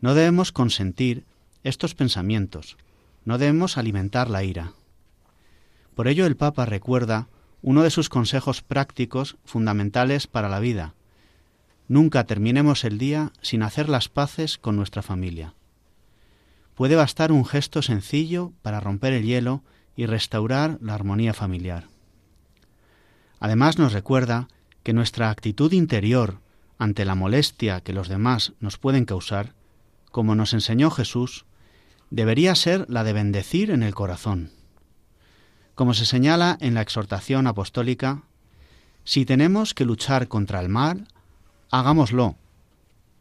No 0.00 0.14
debemos 0.14 0.50
consentir 0.50 1.24
estos 1.62 1.94
pensamientos, 1.94 2.76
no 3.24 3.38
debemos 3.38 3.78
alimentar 3.78 4.28
la 4.28 4.42
ira. 4.42 4.72
Por 5.94 6.08
ello 6.08 6.26
el 6.26 6.36
Papa 6.36 6.66
recuerda 6.66 7.28
uno 7.62 7.84
de 7.84 7.90
sus 7.90 8.08
consejos 8.08 8.62
prácticos 8.62 9.36
fundamentales 9.44 10.26
para 10.26 10.48
la 10.48 10.58
vida. 10.58 10.94
Nunca 11.92 12.24
terminemos 12.24 12.84
el 12.84 12.96
día 12.96 13.32
sin 13.42 13.62
hacer 13.62 13.88
las 13.88 14.08
paces 14.08 14.56
con 14.56 14.76
nuestra 14.76 15.02
familia 15.02 15.54
puede 16.74 16.96
bastar 16.96 17.32
un 17.32 17.44
gesto 17.44 17.82
sencillo 17.82 18.52
para 18.62 18.80
romper 18.80 19.12
el 19.12 19.24
hielo 19.24 19.62
y 19.94 20.06
restaurar 20.06 20.78
la 20.80 20.94
armonía 20.94 21.34
familiar. 21.34 21.88
Además 23.40 23.78
nos 23.78 23.92
recuerda 23.92 24.48
que 24.82 24.92
nuestra 24.92 25.30
actitud 25.30 25.72
interior 25.72 26.40
ante 26.78 27.04
la 27.04 27.14
molestia 27.14 27.80
que 27.82 27.92
los 27.92 28.08
demás 28.08 28.54
nos 28.58 28.78
pueden 28.78 29.04
causar, 29.04 29.54
como 30.10 30.34
nos 30.34 30.54
enseñó 30.54 30.90
Jesús, 30.90 31.44
debería 32.10 32.54
ser 32.54 32.86
la 32.88 33.04
de 33.04 33.12
bendecir 33.12 33.70
en 33.70 33.82
el 33.82 33.94
corazón. 33.94 34.50
Como 35.74 35.94
se 35.94 36.04
señala 36.04 36.58
en 36.60 36.74
la 36.74 36.82
exhortación 36.82 37.46
apostólica, 37.46 38.22
si 39.04 39.24
tenemos 39.24 39.74
que 39.74 39.84
luchar 39.84 40.28
contra 40.28 40.60
el 40.60 40.68
mal, 40.68 41.06
hagámoslo, 41.72 42.36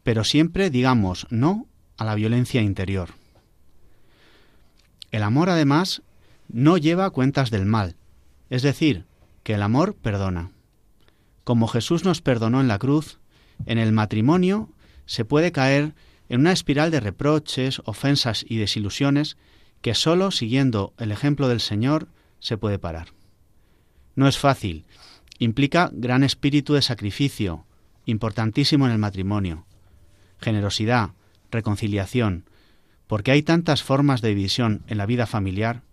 pero 0.03 0.23
siempre 0.23 0.69
digamos 0.69 1.25
no 1.31 1.65
a 1.97 2.05
la 2.05 2.13
violencia 2.13 2.61
interior. 2.61 3.09
El 5.09 5.23
amor, 5.23 5.49
además, 5.49 6.03
no 6.49 6.77
lleva 6.77 7.09
cuentas 7.09 7.49
del 7.49 7.65
mal, 7.65 7.95
es 8.49 8.61
decir, 8.61 9.05
que 9.43 9.55
el 9.55 9.63
amor 9.63 9.95
perdona. 9.95 10.51
Como 11.43 11.67
Jesús 11.67 12.03
nos 12.03 12.21
perdonó 12.21 12.61
en 12.61 12.67
la 12.67 12.77
cruz, 12.77 13.19
en 13.65 13.77
el 13.77 13.91
matrimonio 13.91 14.69
se 15.05 15.25
puede 15.25 15.51
caer 15.51 15.95
en 16.29 16.41
una 16.41 16.51
espiral 16.51 16.91
de 16.91 16.99
reproches, 16.99 17.81
ofensas 17.85 18.45
y 18.47 18.57
desilusiones 18.57 19.37
que 19.81 19.95
sólo 19.95 20.31
siguiendo 20.31 20.93
el 20.97 21.11
ejemplo 21.11 21.47
del 21.47 21.59
Señor 21.59 22.07
se 22.39 22.57
puede 22.57 22.79
parar. 22.79 23.09
No 24.15 24.27
es 24.27 24.37
fácil, 24.37 24.85
implica 25.39 25.89
gran 25.93 26.23
espíritu 26.23 26.73
de 26.73 26.81
sacrificio, 26.81 27.65
importantísimo 28.05 28.85
en 28.85 28.93
el 28.93 28.97
matrimonio, 28.97 29.65
generosidad, 30.39 31.11
reconciliación, 31.51 32.45
porque 33.07 33.31
hay 33.31 33.43
tantas 33.43 33.83
formas 33.83 34.21
de 34.21 34.29
división 34.29 34.83
en 34.87 34.97
la 34.97 35.05
vida 35.05 35.27
familiar, 35.27 35.83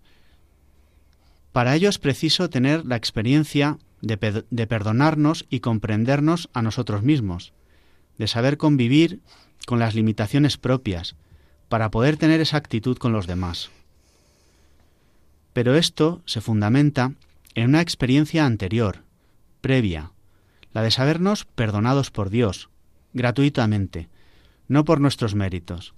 para 1.53 1.75
ello 1.75 1.88
es 1.88 1.99
preciso 1.99 2.51
tener 2.51 2.87
la 2.87 2.97
experiencia 2.97 3.79
de, 4.01 4.44
de, 4.49 4.66
perdonarnos 4.66 5.47
y 5.51 5.61
comprendernos 5.61 6.49
a 6.53 6.62
nosotros 6.62 7.03
mismos, 7.03 7.53
de 8.16 8.29
saber 8.29 8.57
convivir 8.57 9.21
con 9.66 9.79
las 9.79 9.94
limitaciones 9.94 10.57
propias, 10.57 11.16
para 11.68 11.90
poder 11.90 12.16
tener 12.16 12.40
esa 12.40 12.57
actitud 12.57 12.97
con 12.97 13.12
los 13.12 13.27
demás. 13.27 13.71
Pero 15.53 15.75
esto 15.75 16.23
se 16.25 16.40
fundamenta 16.40 17.12
en 17.55 17.71
una 17.71 17.81
experiencia 17.81 18.47
anterior, 18.47 19.03
previa, 19.61 20.12
la 20.79 20.85
de 20.85 20.93
sabernos 20.93 21.45
perdonados 21.45 22.12
por 22.12 22.31
Dios, 22.31 22.71
gratuitamente, 23.12 24.09
no 24.69 24.85
por 24.85 25.01
nuestros 25.01 25.35
méritos. 25.35 25.93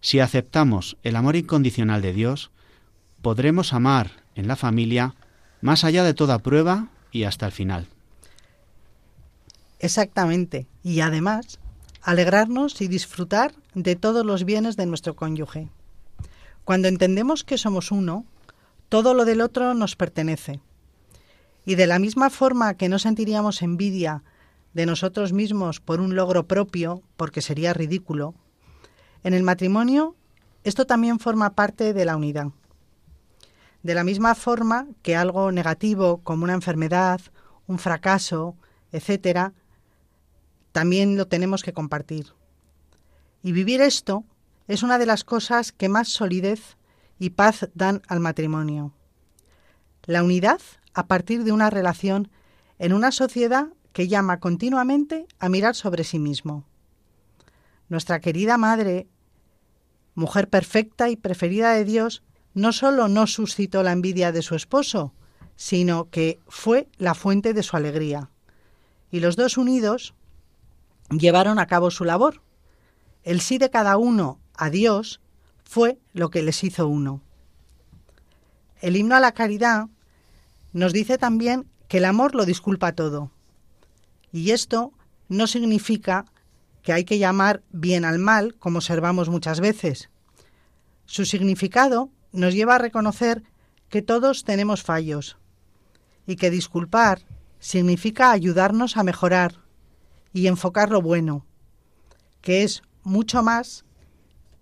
Si 0.00 0.20
aceptamos 0.20 0.96
el 1.02 1.16
amor 1.16 1.34
incondicional 1.34 2.00
de 2.00 2.12
Dios, 2.12 2.52
podremos 3.20 3.72
amar 3.72 4.22
en 4.36 4.46
la 4.46 4.54
familia 4.54 5.16
más 5.60 5.82
allá 5.82 6.04
de 6.04 6.14
toda 6.14 6.38
prueba 6.38 6.86
y 7.10 7.24
hasta 7.24 7.46
el 7.46 7.50
final. 7.50 7.88
Exactamente. 9.80 10.68
Y 10.84 11.00
además, 11.00 11.58
alegrarnos 12.00 12.80
y 12.82 12.86
disfrutar 12.86 13.54
de 13.74 13.96
todos 13.96 14.24
los 14.24 14.44
bienes 14.44 14.76
de 14.76 14.86
nuestro 14.86 15.16
cónyuge. 15.16 15.68
Cuando 16.62 16.86
entendemos 16.86 17.42
que 17.42 17.58
somos 17.58 17.90
uno, 17.90 18.24
todo 18.88 19.14
lo 19.14 19.24
del 19.24 19.40
otro 19.40 19.74
nos 19.74 19.96
pertenece. 19.96 20.60
Y 21.64 21.74
de 21.74 21.86
la 21.86 21.98
misma 21.98 22.30
forma 22.30 22.74
que 22.74 22.88
no 22.88 22.98
sentiríamos 22.98 23.62
envidia 23.62 24.22
de 24.72 24.86
nosotros 24.86 25.32
mismos 25.32 25.80
por 25.80 26.00
un 26.00 26.14
logro 26.14 26.46
propio, 26.46 27.02
porque 27.16 27.42
sería 27.42 27.72
ridículo, 27.72 28.34
en 29.22 29.34
el 29.34 29.42
matrimonio, 29.42 30.16
esto 30.64 30.86
también 30.86 31.18
forma 31.18 31.54
parte 31.54 31.92
de 31.92 32.04
la 32.04 32.16
unidad. 32.16 32.48
De 33.82 33.94
la 33.94 34.04
misma 34.04 34.34
forma 34.34 34.86
que 35.02 35.16
algo 35.16 35.52
negativo 35.52 36.18
como 36.22 36.44
una 36.44 36.54
enfermedad, 36.54 37.20
un 37.66 37.78
fracaso, 37.78 38.56
etcétera, 38.92 39.52
también 40.72 41.16
lo 41.16 41.26
tenemos 41.26 41.62
que 41.62 41.72
compartir. 41.72 42.32
Y 43.42 43.52
vivir 43.52 43.80
esto 43.80 44.24
es 44.68 44.82
una 44.82 44.98
de 44.98 45.06
las 45.06 45.24
cosas 45.24 45.72
que 45.72 45.88
más 45.88 46.08
solidez 46.08 46.76
y 47.18 47.30
paz 47.30 47.68
dan 47.74 48.02
al 48.08 48.20
matrimonio. 48.20 48.92
La 50.04 50.22
unidad 50.22 50.60
a 50.94 51.06
partir 51.06 51.44
de 51.44 51.52
una 51.52 51.70
relación 51.70 52.30
en 52.78 52.92
una 52.92 53.12
sociedad 53.12 53.68
que 53.92 54.08
llama 54.08 54.40
continuamente 54.40 55.26
a 55.38 55.48
mirar 55.48 55.74
sobre 55.74 56.04
sí 56.04 56.18
mismo. 56.18 56.64
Nuestra 57.88 58.20
querida 58.20 58.56
madre, 58.56 59.08
mujer 60.14 60.48
perfecta 60.48 61.10
y 61.10 61.16
preferida 61.16 61.72
de 61.72 61.84
Dios, 61.84 62.22
no 62.54 62.72
solo 62.72 63.08
no 63.08 63.26
suscitó 63.26 63.82
la 63.82 63.92
envidia 63.92 64.32
de 64.32 64.42
su 64.42 64.54
esposo, 64.54 65.12
sino 65.56 66.08
que 66.10 66.38
fue 66.48 66.88
la 66.98 67.14
fuente 67.14 67.52
de 67.52 67.62
su 67.62 67.76
alegría. 67.76 68.30
Y 69.10 69.20
los 69.20 69.36
dos 69.36 69.58
unidos 69.58 70.14
llevaron 71.10 71.58
a 71.58 71.66
cabo 71.66 71.90
su 71.90 72.04
labor. 72.04 72.42
El 73.24 73.40
sí 73.40 73.58
de 73.58 73.70
cada 73.70 73.96
uno 73.96 74.40
a 74.54 74.70
Dios 74.70 75.20
fue 75.64 75.98
lo 76.12 76.30
que 76.30 76.42
les 76.42 76.64
hizo 76.64 76.88
uno. 76.88 77.20
El 78.80 78.96
himno 78.96 79.16
a 79.16 79.20
la 79.20 79.32
caridad 79.32 79.88
nos 80.72 80.92
dice 80.92 81.18
también 81.18 81.66
que 81.88 81.98
el 81.98 82.04
amor 82.04 82.34
lo 82.34 82.44
disculpa 82.44 82.92
todo. 82.92 83.30
Y 84.32 84.52
esto 84.52 84.92
no 85.28 85.46
significa 85.46 86.26
que 86.82 86.92
hay 86.92 87.04
que 87.04 87.18
llamar 87.18 87.62
bien 87.70 88.04
al 88.04 88.18
mal, 88.18 88.54
como 88.56 88.78
observamos 88.78 89.28
muchas 89.28 89.60
veces. 89.60 90.10
Su 91.04 91.24
significado 91.24 92.10
nos 92.32 92.54
lleva 92.54 92.76
a 92.76 92.78
reconocer 92.78 93.42
que 93.88 94.02
todos 94.02 94.44
tenemos 94.44 94.82
fallos 94.82 95.36
y 96.26 96.36
que 96.36 96.50
disculpar 96.50 97.22
significa 97.58 98.30
ayudarnos 98.30 98.96
a 98.96 99.02
mejorar 99.02 99.56
y 100.32 100.46
enfocar 100.46 100.90
lo 100.90 101.02
bueno, 101.02 101.44
que 102.40 102.62
es 102.62 102.82
mucho 103.02 103.42
más 103.42 103.84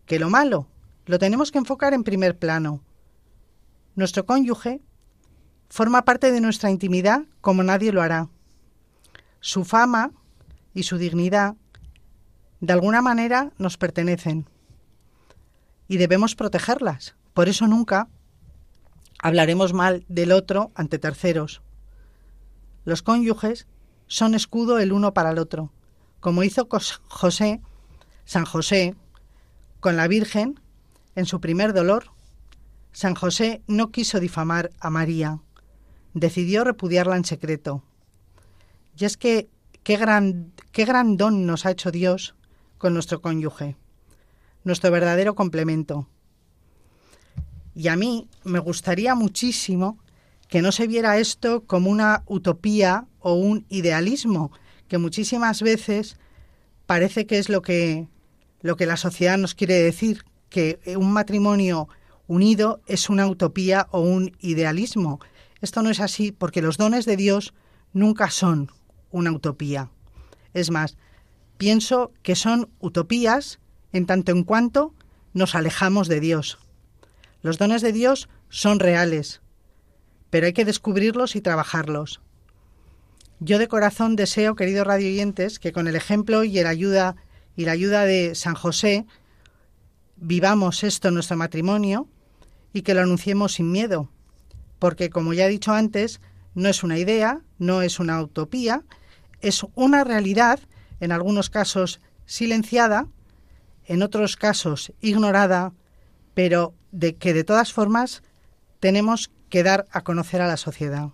que 0.07 0.19
lo 0.19 0.31
malo. 0.31 0.67
Lo 1.05 1.19
tenemos 1.19 1.53
que 1.53 1.59
enfocar 1.59 1.95
en 1.95 2.05
primer 2.05 2.39
plano. 2.39 2.83
Nuestro 3.95 4.27
cónyuge 4.27 4.81
forma 5.69 6.05
parte 6.05 6.33
de 6.33 6.41
nuestra 6.41 6.71
intimidad 6.71 7.23
como 7.41 7.63
nadie 7.63 7.93
lo 7.93 8.03
hará. 8.03 8.29
Su 9.41 9.65
fama 9.65 10.11
y 10.75 10.85
su 10.85 10.99
dignidad 10.99 11.55
de 12.61 12.73
alguna 12.73 13.03
manera 13.03 13.53
nos 13.59 13.77
pertenecen 13.77 14.47
y 15.87 15.97
debemos 15.97 16.35
protegerlas. 16.35 17.15
Por 17.35 17.49
eso 17.49 17.67
nunca 17.67 18.09
hablaremos 19.21 19.73
mal 19.73 20.05
del 20.09 20.33
otro 20.33 20.71
ante 20.75 20.99
terceros. 20.99 21.63
Los 22.85 23.03
cónyuges 23.03 23.67
son 24.07 24.35
escudo 24.35 24.79
el 24.79 24.93
uno 24.93 25.13
para 25.13 25.31
el 25.31 25.39
otro, 25.39 25.73
como 26.21 26.43
hizo 26.43 26.69
José, 27.09 27.61
San 28.25 28.45
José, 28.45 28.95
con 29.81 29.97
la 29.97 30.09
Virgen 30.09 30.61
en 31.15 31.27
su 31.27 31.41
primer 31.41 31.73
dolor. 31.73 32.11
San 32.93 33.15
José 33.15 33.63
no 33.67 33.91
quiso 33.91 34.19
difamar 34.19 34.71
a 34.81 34.91
María, 34.91 35.41
decidió 36.21 36.65
repudiarla 36.65 37.17
en 37.17 37.25
secreto. 37.25 37.83
Y 38.97 39.05
es 39.05 39.17
que 39.17 39.49
qué 39.83 39.97
gran, 39.97 40.53
qué 40.73 40.85
gran 40.85 41.17
don 41.17 41.47
nos 41.47 41.67
ha 41.67 41.71
hecho 41.71 41.91
Dios 41.91 42.35
con 42.79 42.95
nuestro 42.95 43.21
cónyuge, 43.21 43.77
nuestro 44.65 44.91
verdadero 44.91 45.35
complemento. 45.35 46.09
Y 47.75 47.89
a 47.89 47.97
mí 47.97 48.29
me 48.45 48.59
gustaría 48.59 49.15
muchísimo 49.15 49.99
que 50.49 50.63
no 50.63 50.73
se 50.73 50.87
viera 50.87 51.19
esto 51.19 51.65
como 51.65 51.91
una 51.91 52.23
utopía 52.27 53.07
o 53.21 53.35
un 53.35 53.67
idealismo, 53.69 54.51
que 54.89 54.99
muchísimas 54.99 55.63
veces 55.63 56.17
parece 56.87 57.27
que 57.27 57.39
es 57.39 57.49
lo 57.49 57.63
que, 57.63 58.09
lo 58.63 58.77
que 58.77 58.87
la 58.87 58.97
sociedad 58.97 59.37
nos 59.37 59.55
quiere 59.55 59.75
decir, 59.75 60.25
que 60.49 60.81
un 60.97 61.13
matrimonio 61.13 61.89
unido 62.27 62.81
es 62.87 63.11
una 63.11 63.27
utopía 63.27 63.87
o 63.91 64.01
un 64.01 64.37
idealismo. 64.41 65.21
Esto 65.61 65.83
no 65.83 65.91
es 65.91 66.01
así 66.01 66.33
porque 66.33 66.63
los 66.63 66.77
dones 66.77 67.05
de 67.05 67.17
Dios 67.17 67.55
nunca 67.93 68.31
son 68.31 68.71
una 69.11 69.33
utopía. 69.33 69.91
Es 70.55 70.71
más, 70.71 70.97
pienso 71.57 72.13
que 72.23 72.37
son 72.37 72.71
utopías 72.81 73.59
en 73.93 74.07
tanto 74.07 74.33
en 74.33 74.45
cuanto 74.45 74.95
nos 75.33 75.55
alejamos 75.55 76.09
de 76.09 76.21
Dios. 76.21 76.59
Los 77.43 77.59
dones 77.59 77.83
de 77.83 77.93
Dios 77.93 78.29
son 78.49 78.81
reales, 78.81 79.41
pero 80.31 80.47
hay 80.47 80.53
que 80.53 80.65
descubrirlos 80.65 81.37
y 81.37 81.41
trabajarlos. 81.41 82.21
Yo 83.41 83.59
de 83.59 83.69
corazón 83.69 84.17
deseo, 84.17 84.57
queridos 84.57 84.87
radioyentes, 84.87 85.59
que 85.59 85.73
con 85.73 85.87
el 85.87 85.95
ejemplo 85.95 86.43
y 86.43 86.59
ayuda 86.59 87.17
y 87.57 87.65
la 87.65 87.73
ayuda 87.73 88.05
de 88.05 88.35
San 88.35 88.55
José 88.55 89.07
vivamos 90.17 90.83
esto 90.83 91.09
en 91.09 91.15
nuestro 91.15 91.37
matrimonio 91.37 92.09
y 92.73 92.83
que 92.83 92.95
lo 92.95 93.03
anunciemos 93.03 93.55
sin 93.55 93.71
miedo, 93.71 94.11
porque 94.79 95.11
como 95.11 95.33
ya 95.33 95.47
he 95.47 95.51
dicho 95.51 95.73
antes, 95.73 96.21
no 96.55 96.69
es 96.69 96.83
una 96.83 96.99
idea, 96.99 97.41
no 97.59 97.83
es 97.83 98.01
una 98.01 98.21
utopía, 98.23 98.83
es 99.41 99.65
una 99.75 100.05
realidad, 100.05 100.61
en 101.01 101.13
algunos 101.13 101.51
casos 101.51 102.01
silenciada, 102.27 103.07
en 103.87 104.03
otros 104.03 104.37
casos 104.37 104.93
ignorada, 105.01 105.73
pero 106.35 106.75
de 106.93 107.17
que 107.17 107.33
de 107.33 107.45
todas 107.45 107.73
formas 107.73 108.23
tenemos 108.81 109.31
que 109.49 109.63
dar 109.63 109.87
a 109.93 110.03
conocer 110.03 110.41
a 110.41 110.47
la 110.47 110.57
sociedad. 110.57 111.09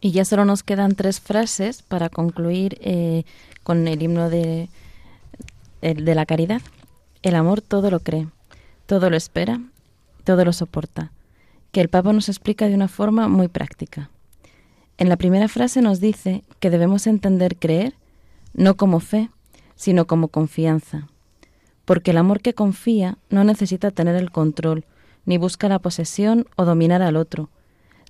Y 0.00 0.12
ya 0.12 0.24
solo 0.24 0.44
nos 0.44 0.62
quedan 0.62 0.94
tres 0.94 1.20
frases 1.20 1.82
para 1.82 2.08
concluir 2.08 2.78
eh, 2.80 3.24
con 3.62 3.86
el 3.86 4.02
himno 4.02 4.30
de, 4.30 4.70
de 5.82 6.14
la 6.14 6.24
caridad. 6.24 6.62
El 7.22 7.34
amor 7.34 7.60
todo 7.60 7.90
lo 7.90 8.00
cree, 8.00 8.28
todo 8.86 9.10
lo 9.10 9.16
espera, 9.16 9.60
todo 10.24 10.44
lo 10.44 10.54
soporta, 10.54 11.12
que 11.72 11.80
el 11.80 11.88
Papa 11.88 12.12
nos 12.12 12.28
explica 12.28 12.68
de 12.68 12.74
una 12.74 12.88
forma 12.88 13.28
muy 13.28 13.48
práctica. 13.48 14.10
En 14.98 15.08
la 15.08 15.16
primera 15.16 15.48
frase 15.48 15.82
nos 15.82 16.00
dice 16.00 16.42
que 16.58 16.70
debemos 16.70 17.06
entender 17.06 17.56
creer 17.56 17.94
no 18.52 18.76
como 18.76 19.00
fe, 19.00 19.30
sino 19.76 20.06
como 20.06 20.28
confianza, 20.28 21.08
porque 21.84 22.10
el 22.10 22.18
amor 22.18 22.40
que 22.40 22.54
confía 22.54 23.16
no 23.30 23.44
necesita 23.44 23.90
tener 23.90 24.16
el 24.16 24.30
control, 24.30 24.84
ni 25.24 25.38
busca 25.38 25.68
la 25.68 25.78
posesión 25.78 26.46
o 26.56 26.64
dominar 26.64 27.02
al 27.02 27.16
otro, 27.16 27.48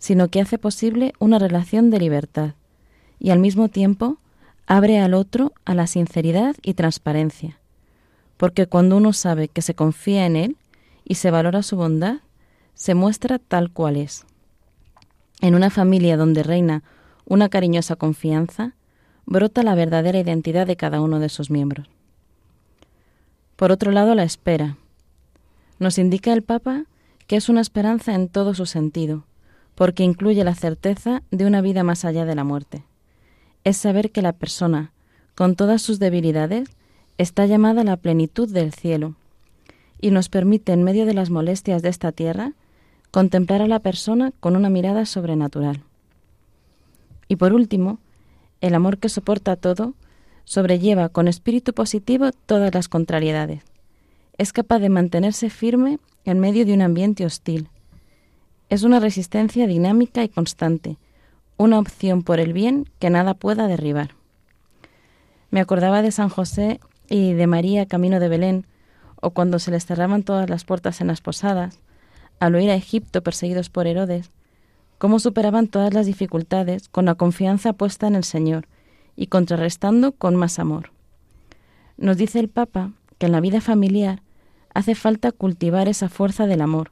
sino 0.00 0.28
que 0.28 0.40
hace 0.40 0.58
posible 0.58 1.12
una 1.18 1.38
relación 1.38 1.90
de 1.90 1.98
libertad 1.98 2.54
y 3.18 3.30
al 3.30 3.38
mismo 3.38 3.68
tiempo 3.68 4.16
abre 4.66 4.98
al 4.98 5.14
otro 5.14 5.52
a 5.64 5.74
la 5.74 5.86
sinceridad 5.86 6.56
y 6.62 6.74
transparencia. 6.74 7.58
Porque 8.36 8.66
cuando 8.66 8.96
uno 8.96 9.12
sabe 9.12 9.48
que 9.48 9.62
se 9.62 9.74
confía 9.74 10.26
en 10.26 10.36
él 10.36 10.56
y 11.04 11.16
se 11.16 11.30
valora 11.30 11.62
su 11.62 11.76
bondad, 11.76 12.20
se 12.74 12.94
muestra 12.94 13.38
tal 13.38 13.70
cual 13.70 13.96
es. 13.96 14.24
En 15.40 15.54
una 15.54 15.70
familia 15.70 16.16
donde 16.16 16.42
reina 16.42 16.83
una 17.24 17.48
cariñosa 17.48 17.96
confianza, 17.96 18.74
brota 19.26 19.62
la 19.62 19.74
verdadera 19.74 20.18
identidad 20.18 20.66
de 20.66 20.76
cada 20.76 21.00
uno 21.00 21.20
de 21.20 21.28
sus 21.28 21.50
miembros. 21.50 21.88
Por 23.56 23.72
otro 23.72 23.92
lado, 23.92 24.14
la 24.14 24.24
espera. 24.24 24.76
Nos 25.78 25.98
indica 25.98 26.33
el 26.33 26.42
Papa 26.42 26.85
que 27.26 27.37
es 27.37 27.48
una 27.48 27.61
esperanza 27.61 28.14
en 28.14 28.28
todo 28.28 28.54
su 28.54 28.66
sentido, 28.66 29.24
porque 29.76 30.02
incluye 30.02 30.42
la 30.42 30.56
certeza 30.56 31.22
de 31.30 31.46
una 31.46 31.61
vida 31.61 31.85
más 31.85 32.04
allá 32.04 32.24
de 32.24 32.35
la 32.35 32.42
muerte. 32.42 32.83
Es 33.62 33.76
saber 33.76 34.11
que 34.11 34.20
la 34.20 34.33
persona, 34.33 34.90
con 35.37 35.54
todas 35.54 35.80
sus 35.80 36.00
debilidades, 36.00 36.68
está 37.18 37.46
llamada 37.46 37.83
a 37.83 37.85
la 37.85 37.96
plenitud 37.96 38.52
del 38.52 38.74
cielo 38.74 39.14
y 40.00 40.10
nos 40.10 40.28
permite, 40.28 40.72
en 40.72 40.82
medio 40.82 41.06
de 41.06 41.14
las 41.14 41.30
molestias 41.30 41.82
de 41.82 41.88
esta 41.88 42.12
tierra, 42.12 42.52
contemplar 43.10 43.62
a 43.62 43.68
la 43.68 43.80
persona 43.80 44.32
con 44.40 44.56
una 44.56 44.70
mirada 44.70 45.04
sobrenatural. 45.06 45.82
Y 47.28 47.36
por 47.36 47.52
último, 47.52 47.98
el 48.60 48.74
amor 48.74 48.98
que 48.98 49.08
soporta 49.08 49.56
todo 49.56 49.94
sobrelleva 50.44 51.08
con 51.08 51.28
espíritu 51.28 51.72
positivo 51.72 52.30
todas 52.46 52.74
las 52.74 52.88
contrariedades. 52.88 53.62
Es 54.38 54.52
capaz 54.52 54.78
de 54.78 54.88
mantenerse 54.88 55.50
firme 55.50 55.98
en 56.24 56.40
medio 56.40 56.64
de 56.64 56.74
un 56.74 56.82
ambiente 56.82 57.24
hostil 57.24 57.68
es 58.70 58.84
una 58.84 59.00
resistencia 59.00 59.66
dinámica 59.66 60.22
y 60.22 60.28
constante, 60.28 60.96
una 61.56 61.78
opción 61.80 62.22
por 62.22 62.38
el 62.38 62.52
bien 62.52 62.88
que 63.00 63.10
nada 63.10 63.34
pueda 63.34 63.66
derribar. 63.66 64.14
Me 65.50 65.60
acordaba 65.60 66.02
de 66.02 66.12
San 66.12 66.28
José 66.28 66.80
y 67.08 67.32
de 67.32 67.48
María 67.48 67.86
camino 67.86 68.20
de 68.20 68.28
Belén, 68.28 68.66
o 69.20 69.30
cuando 69.30 69.59
se 69.59 69.70
les 69.70 69.87
cerraban 69.87 70.22
todas 70.22 70.48
las 70.48 70.64
puertas 70.64 71.00
en 71.00 71.09
las 71.09 71.20
posadas, 71.20 71.78
al 72.38 72.54
oír 72.54 72.70
a 72.70 72.74
Egipto 72.74 73.22
perseguidos 73.22 73.68
por 73.68 73.87
Herodes, 73.87 74.30
cómo 74.98 75.18
superaban 75.18 75.68
todas 75.68 75.94
las 75.94 76.06
dificultades 76.06 76.88
con 76.88 77.06
la 77.06 77.14
confianza 77.14 77.72
puesta 77.72 78.06
en 78.06 78.14
el 78.14 78.24
Señor 78.24 78.66
y 79.16 79.26
contrarrestando 79.28 80.12
con 80.12 80.37
más 80.37 80.59
amor. 80.59 80.90
Nos 81.96 82.16
dice 82.16 82.40
el 82.40 82.48
Papa 82.48 82.92
que 83.18 83.26
en 83.26 83.33
la 83.33 83.40
vida 83.40 83.61
familiar 83.61 84.22
hace 84.72 84.94
falta 84.94 85.33
cultivar 85.33 85.88
esa 85.88 86.09
fuerza 86.09 86.46
del 86.46 86.62
amor, 86.62 86.90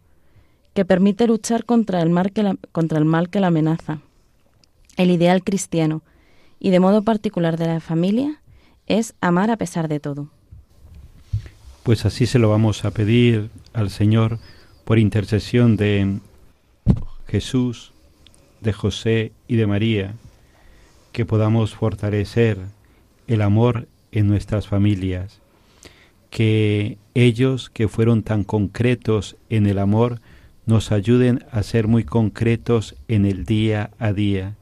que 0.75 0.85
permite 0.85 1.27
luchar 1.27 1.65
contra 1.65 2.03
el 2.03 2.11
mal 2.11 2.33
que 2.33 2.43
la, 2.43 2.57
contra 2.73 2.99
el 2.99 3.05
mal 3.05 3.31
que 3.31 3.41
la 3.41 3.49
amenaza. 3.49 4.01
El 4.97 5.11
ideal 5.11 5.43
cristiano, 5.43 6.03
y 6.61 6.71
de 6.71 6.81
modo 6.81 7.03
particular 7.03 7.57
de 7.57 7.67
la 7.67 7.81
familia, 7.81 8.43
es 8.87 9.15
amar 9.21 9.51
a 9.51 9.57
pesar 9.57 9.89
de 9.89 10.01
todo. 10.01 10.29
Pues 11.89 12.05
así 12.05 12.27
se 12.27 12.39
lo 12.39 12.51
vamos 12.51 12.85
a 12.85 12.91
pedir 12.91 13.49
al 13.73 13.89
Señor 13.89 14.39
por 14.85 14.99
intercesión 14.99 15.79
de 15.79 16.19
Jesús, 17.27 17.95
de 18.61 18.75
José 18.75 19.33
y 19.47 19.57
de 19.57 19.67
María, 19.67 20.13
que 21.13 21.25
podamos 21.25 21.75
fortalecer 21.75 22.59
el 23.27 23.41
amor 23.41 23.89
en 24.13 24.29
nuestras 24.29 24.69
familias, 24.69 25.41
que 26.29 26.99
ellos 27.15 27.71
que 27.71 27.89
fueron 27.89 28.23
tan 28.23 28.45
concretos 28.45 29.37
en 29.49 29.67
el 29.67 29.79
amor 29.79 30.21
nos 30.67 30.93
ayuden 30.93 31.43
a 31.51 31.63
ser 31.63 31.89
muy 31.89 32.05
concretos 32.05 32.97
en 33.09 33.25
el 33.25 33.47
día 33.47 33.93
a 33.99 34.13
día, 34.13 34.57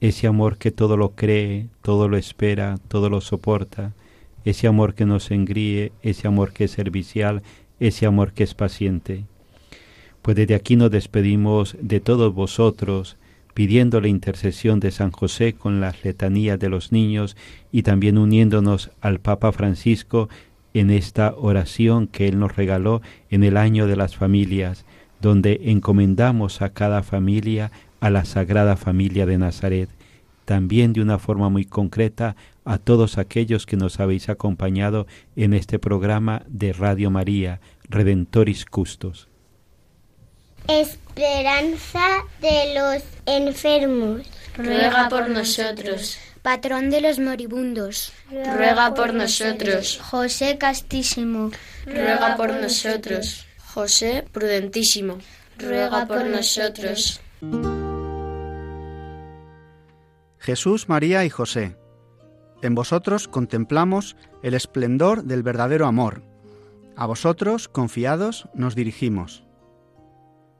ese 0.00 0.28
amor 0.28 0.56
que 0.56 0.70
todo 0.70 0.96
lo 0.96 1.16
cree, 1.16 1.66
todo 1.82 2.06
lo 2.06 2.16
espera, 2.16 2.78
todo 2.86 3.10
lo 3.10 3.20
soporta, 3.22 3.92
ese 4.48 4.66
amor 4.66 4.94
que 4.94 5.04
nos 5.04 5.30
engríe, 5.30 5.92
ese 6.02 6.26
amor 6.26 6.54
que 6.54 6.64
es 6.64 6.70
servicial, 6.70 7.42
ese 7.80 8.06
amor 8.06 8.32
que 8.32 8.44
es 8.44 8.54
paciente. 8.54 9.26
Pues 10.22 10.38
desde 10.38 10.54
aquí 10.54 10.74
nos 10.74 10.90
despedimos 10.90 11.76
de 11.82 12.00
todos 12.00 12.32
vosotros, 12.32 13.18
pidiendo 13.52 14.00
la 14.00 14.08
intercesión 14.08 14.80
de 14.80 14.90
San 14.90 15.10
José 15.10 15.52
con 15.52 15.80
las 15.82 16.02
letanías 16.02 16.58
de 16.58 16.70
los 16.70 16.92
niños 16.92 17.36
y 17.72 17.82
también 17.82 18.16
uniéndonos 18.16 18.90
al 19.02 19.20
Papa 19.20 19.52
Francisco 19.52 20.30
en 20.72 20.90
esta 20.90 21.34
oración 21.36 22.06
que 22.06 22.26
Él 22.26 22.38
nos 22.38 22.56
regaló 22.56 23.02
en 23.28 23.44
el 23.44 23.58
año 23.58 23.86
de 23.86 23.96
las 23.96 24.16
familias, 24.16 24.86
donde 25.20 25.60
encomendamos 25.64 26.62
a 26.62 26.70
cada 26.70 27.02
familia 27.02 27.70
a 28.00 28.08
la 28.08 28.24
Sagrada 28.24 28.76
Familia 28.76 29.26
de 29.26 29.36
Nazaret, 29.36 29.90
también 30.46 30.94
de 30.94 31.02
una 31.02 31.18
forma 31.18 31.50
muy 31.50 31.66
concreta 31.66 32.34
a 32.68 32.76
todos 32.76 33.16
aquellos 33.16 33.64
que 33.64 33.78
nos 33.78 33.98
habéis 33.98 34.28
acompañado 34.28 35.06
en 35.36 35.54
este 35.54 35.78
programa 35.78 36.42
de 36.48 36.74
Radio 36.74 37.10
María, 37.10 37.60
Redentoris 37.88 38.66
Custos. 38.66 39.28
Esperanza 40.68 42.24
de 42.42 42.74
los 42.74 43.02
enfermos. 43.24 44.26
Ruega 44.54 45.08
por 45.08 45.30
nosotros. 45.30 46.18
Patrón 46.42 46.90
de 46.90 47.00
los 47.00 47.18
moribundos. 47.18 48.12
Ruega 48.30 48.92
por 48.92 49.14
nosotros. 49.14 49.98
José 50.02 50.58
Castísimo. 50.58 51.50
Ruega 51.86 52.36
por 52.36 52.52
nosotros. 52.52 53.46
José 53.72 54.26
Prudentísimo. 54.30 55.16
Ruega 55.56 56.06
por 56.06 56.26
nosotros. 56.26 57.18
Jesús, 60.38 60.86
María 60.90 61.24
y 61.24 61.30
José. 61.30 61.74
En 62.62 62.74
vosotros 62.74 63.28
contemplamos 63.28 64.16
el 64.42 64.54
esplendor 64.54 65.24
del 65.24 65.42
verdadero 65.42 65.86
amor. 65.86 66.22
A 66.96 67.06
vosotros, 67.06 67.68
confiados, 67.68 68.48
nos 68.54 68.74
dirigimos. 68.74 69.44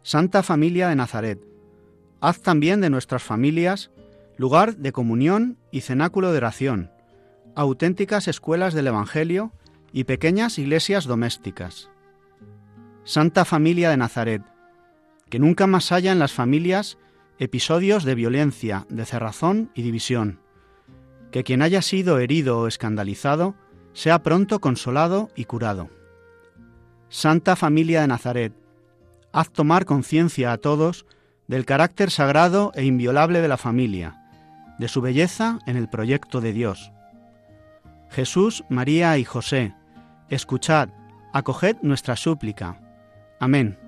Santa 0.02 0.42
Familia 0.42 0.88
de 0.88 0.96
Nazaret, 0.96 1.40
haz 2.20 2.40
también 2.40 2.80
de 2.80 2.90
nuestras 2.90 3.22
familias 3.22 3.90
lugar 4.36 4.76
de 4.76 4.92
comunión 4.92 5.58
y 5.72 5.80
cenáculo 5.80 6.30
de 6.30 6.38
oración, 6.38 6.90
auténticas 7.56 8.28
escuelas 8.28 8.72
del 8.72 8.86
Evangelio 8.86 9.52
y 9.92 10.04
pequeñas 10.04 10.58
iglesias 10.58 11.04
domésticas. 11.04 11.90
Santa 13.02 13.44
Familia 13.44 13.90
de 13.90 13.96
Nazaret, 13.96 14.42
que 15.28 15.40
nunca 15.40 15.66
más 15.66 15.90
haya 15.90 16.12
en 16.12 16.20
las 16.20 16.32
familias 16.32 16.98
episodios 17.38 18.04
de 18.04 18.14
violencia, 18.14 18.86
de 18.88 19.04
cerrazón 19.04 19.70
y 19.74 19.82
división. 19.82 20.40
Que 21.30 21.44
quien 21.44 21.62
haya 21.62 21.82
sido 21.82 22.18
herido 22.18 22.60
o 22.60 22.66
escandalizado 22.66 23.54
sea 23.92 24.22
pronto 24.22 24.60
consolado 24.60 25.30
y 25.34 25.44
curado. 25.44 25.90
Santa 27.08 27.56
Familia 27.56 28.02
de 28.02 28.08
Nazaret, 28.08 28.52
haz 29.32 29.50
tomar 29.50 29.84
conciencia 29.84 30.52
a 30.52 30.58
todos 30.58 31.06
del 31.46 31.64
carácter 31.64 32.10
sagrado 32.10 32.72
e 32.74 32.84
inviolable 32.84 33.40
de 33.40 33.48
la 33.48 33.56
familia, 33.56 34.22
de 34.78 34.88
su 34.88 35.00
belleza 35.00 35.58
en 35.66 35.76
el 35.76 35.88
proyecto 35.88 36.40
de 36.40 36.52
Dios. 36.52 36.92
Jesús, 38.10 38.64
María 38.68 39.16
y 39.18 39.24
José, 39.24 39.74
escuchad, 40.28 40.90
acoged 41.32 41.76
nuestra 41.82 42.16
súplica. 42.16 42.80
Amén. 43.40 43.87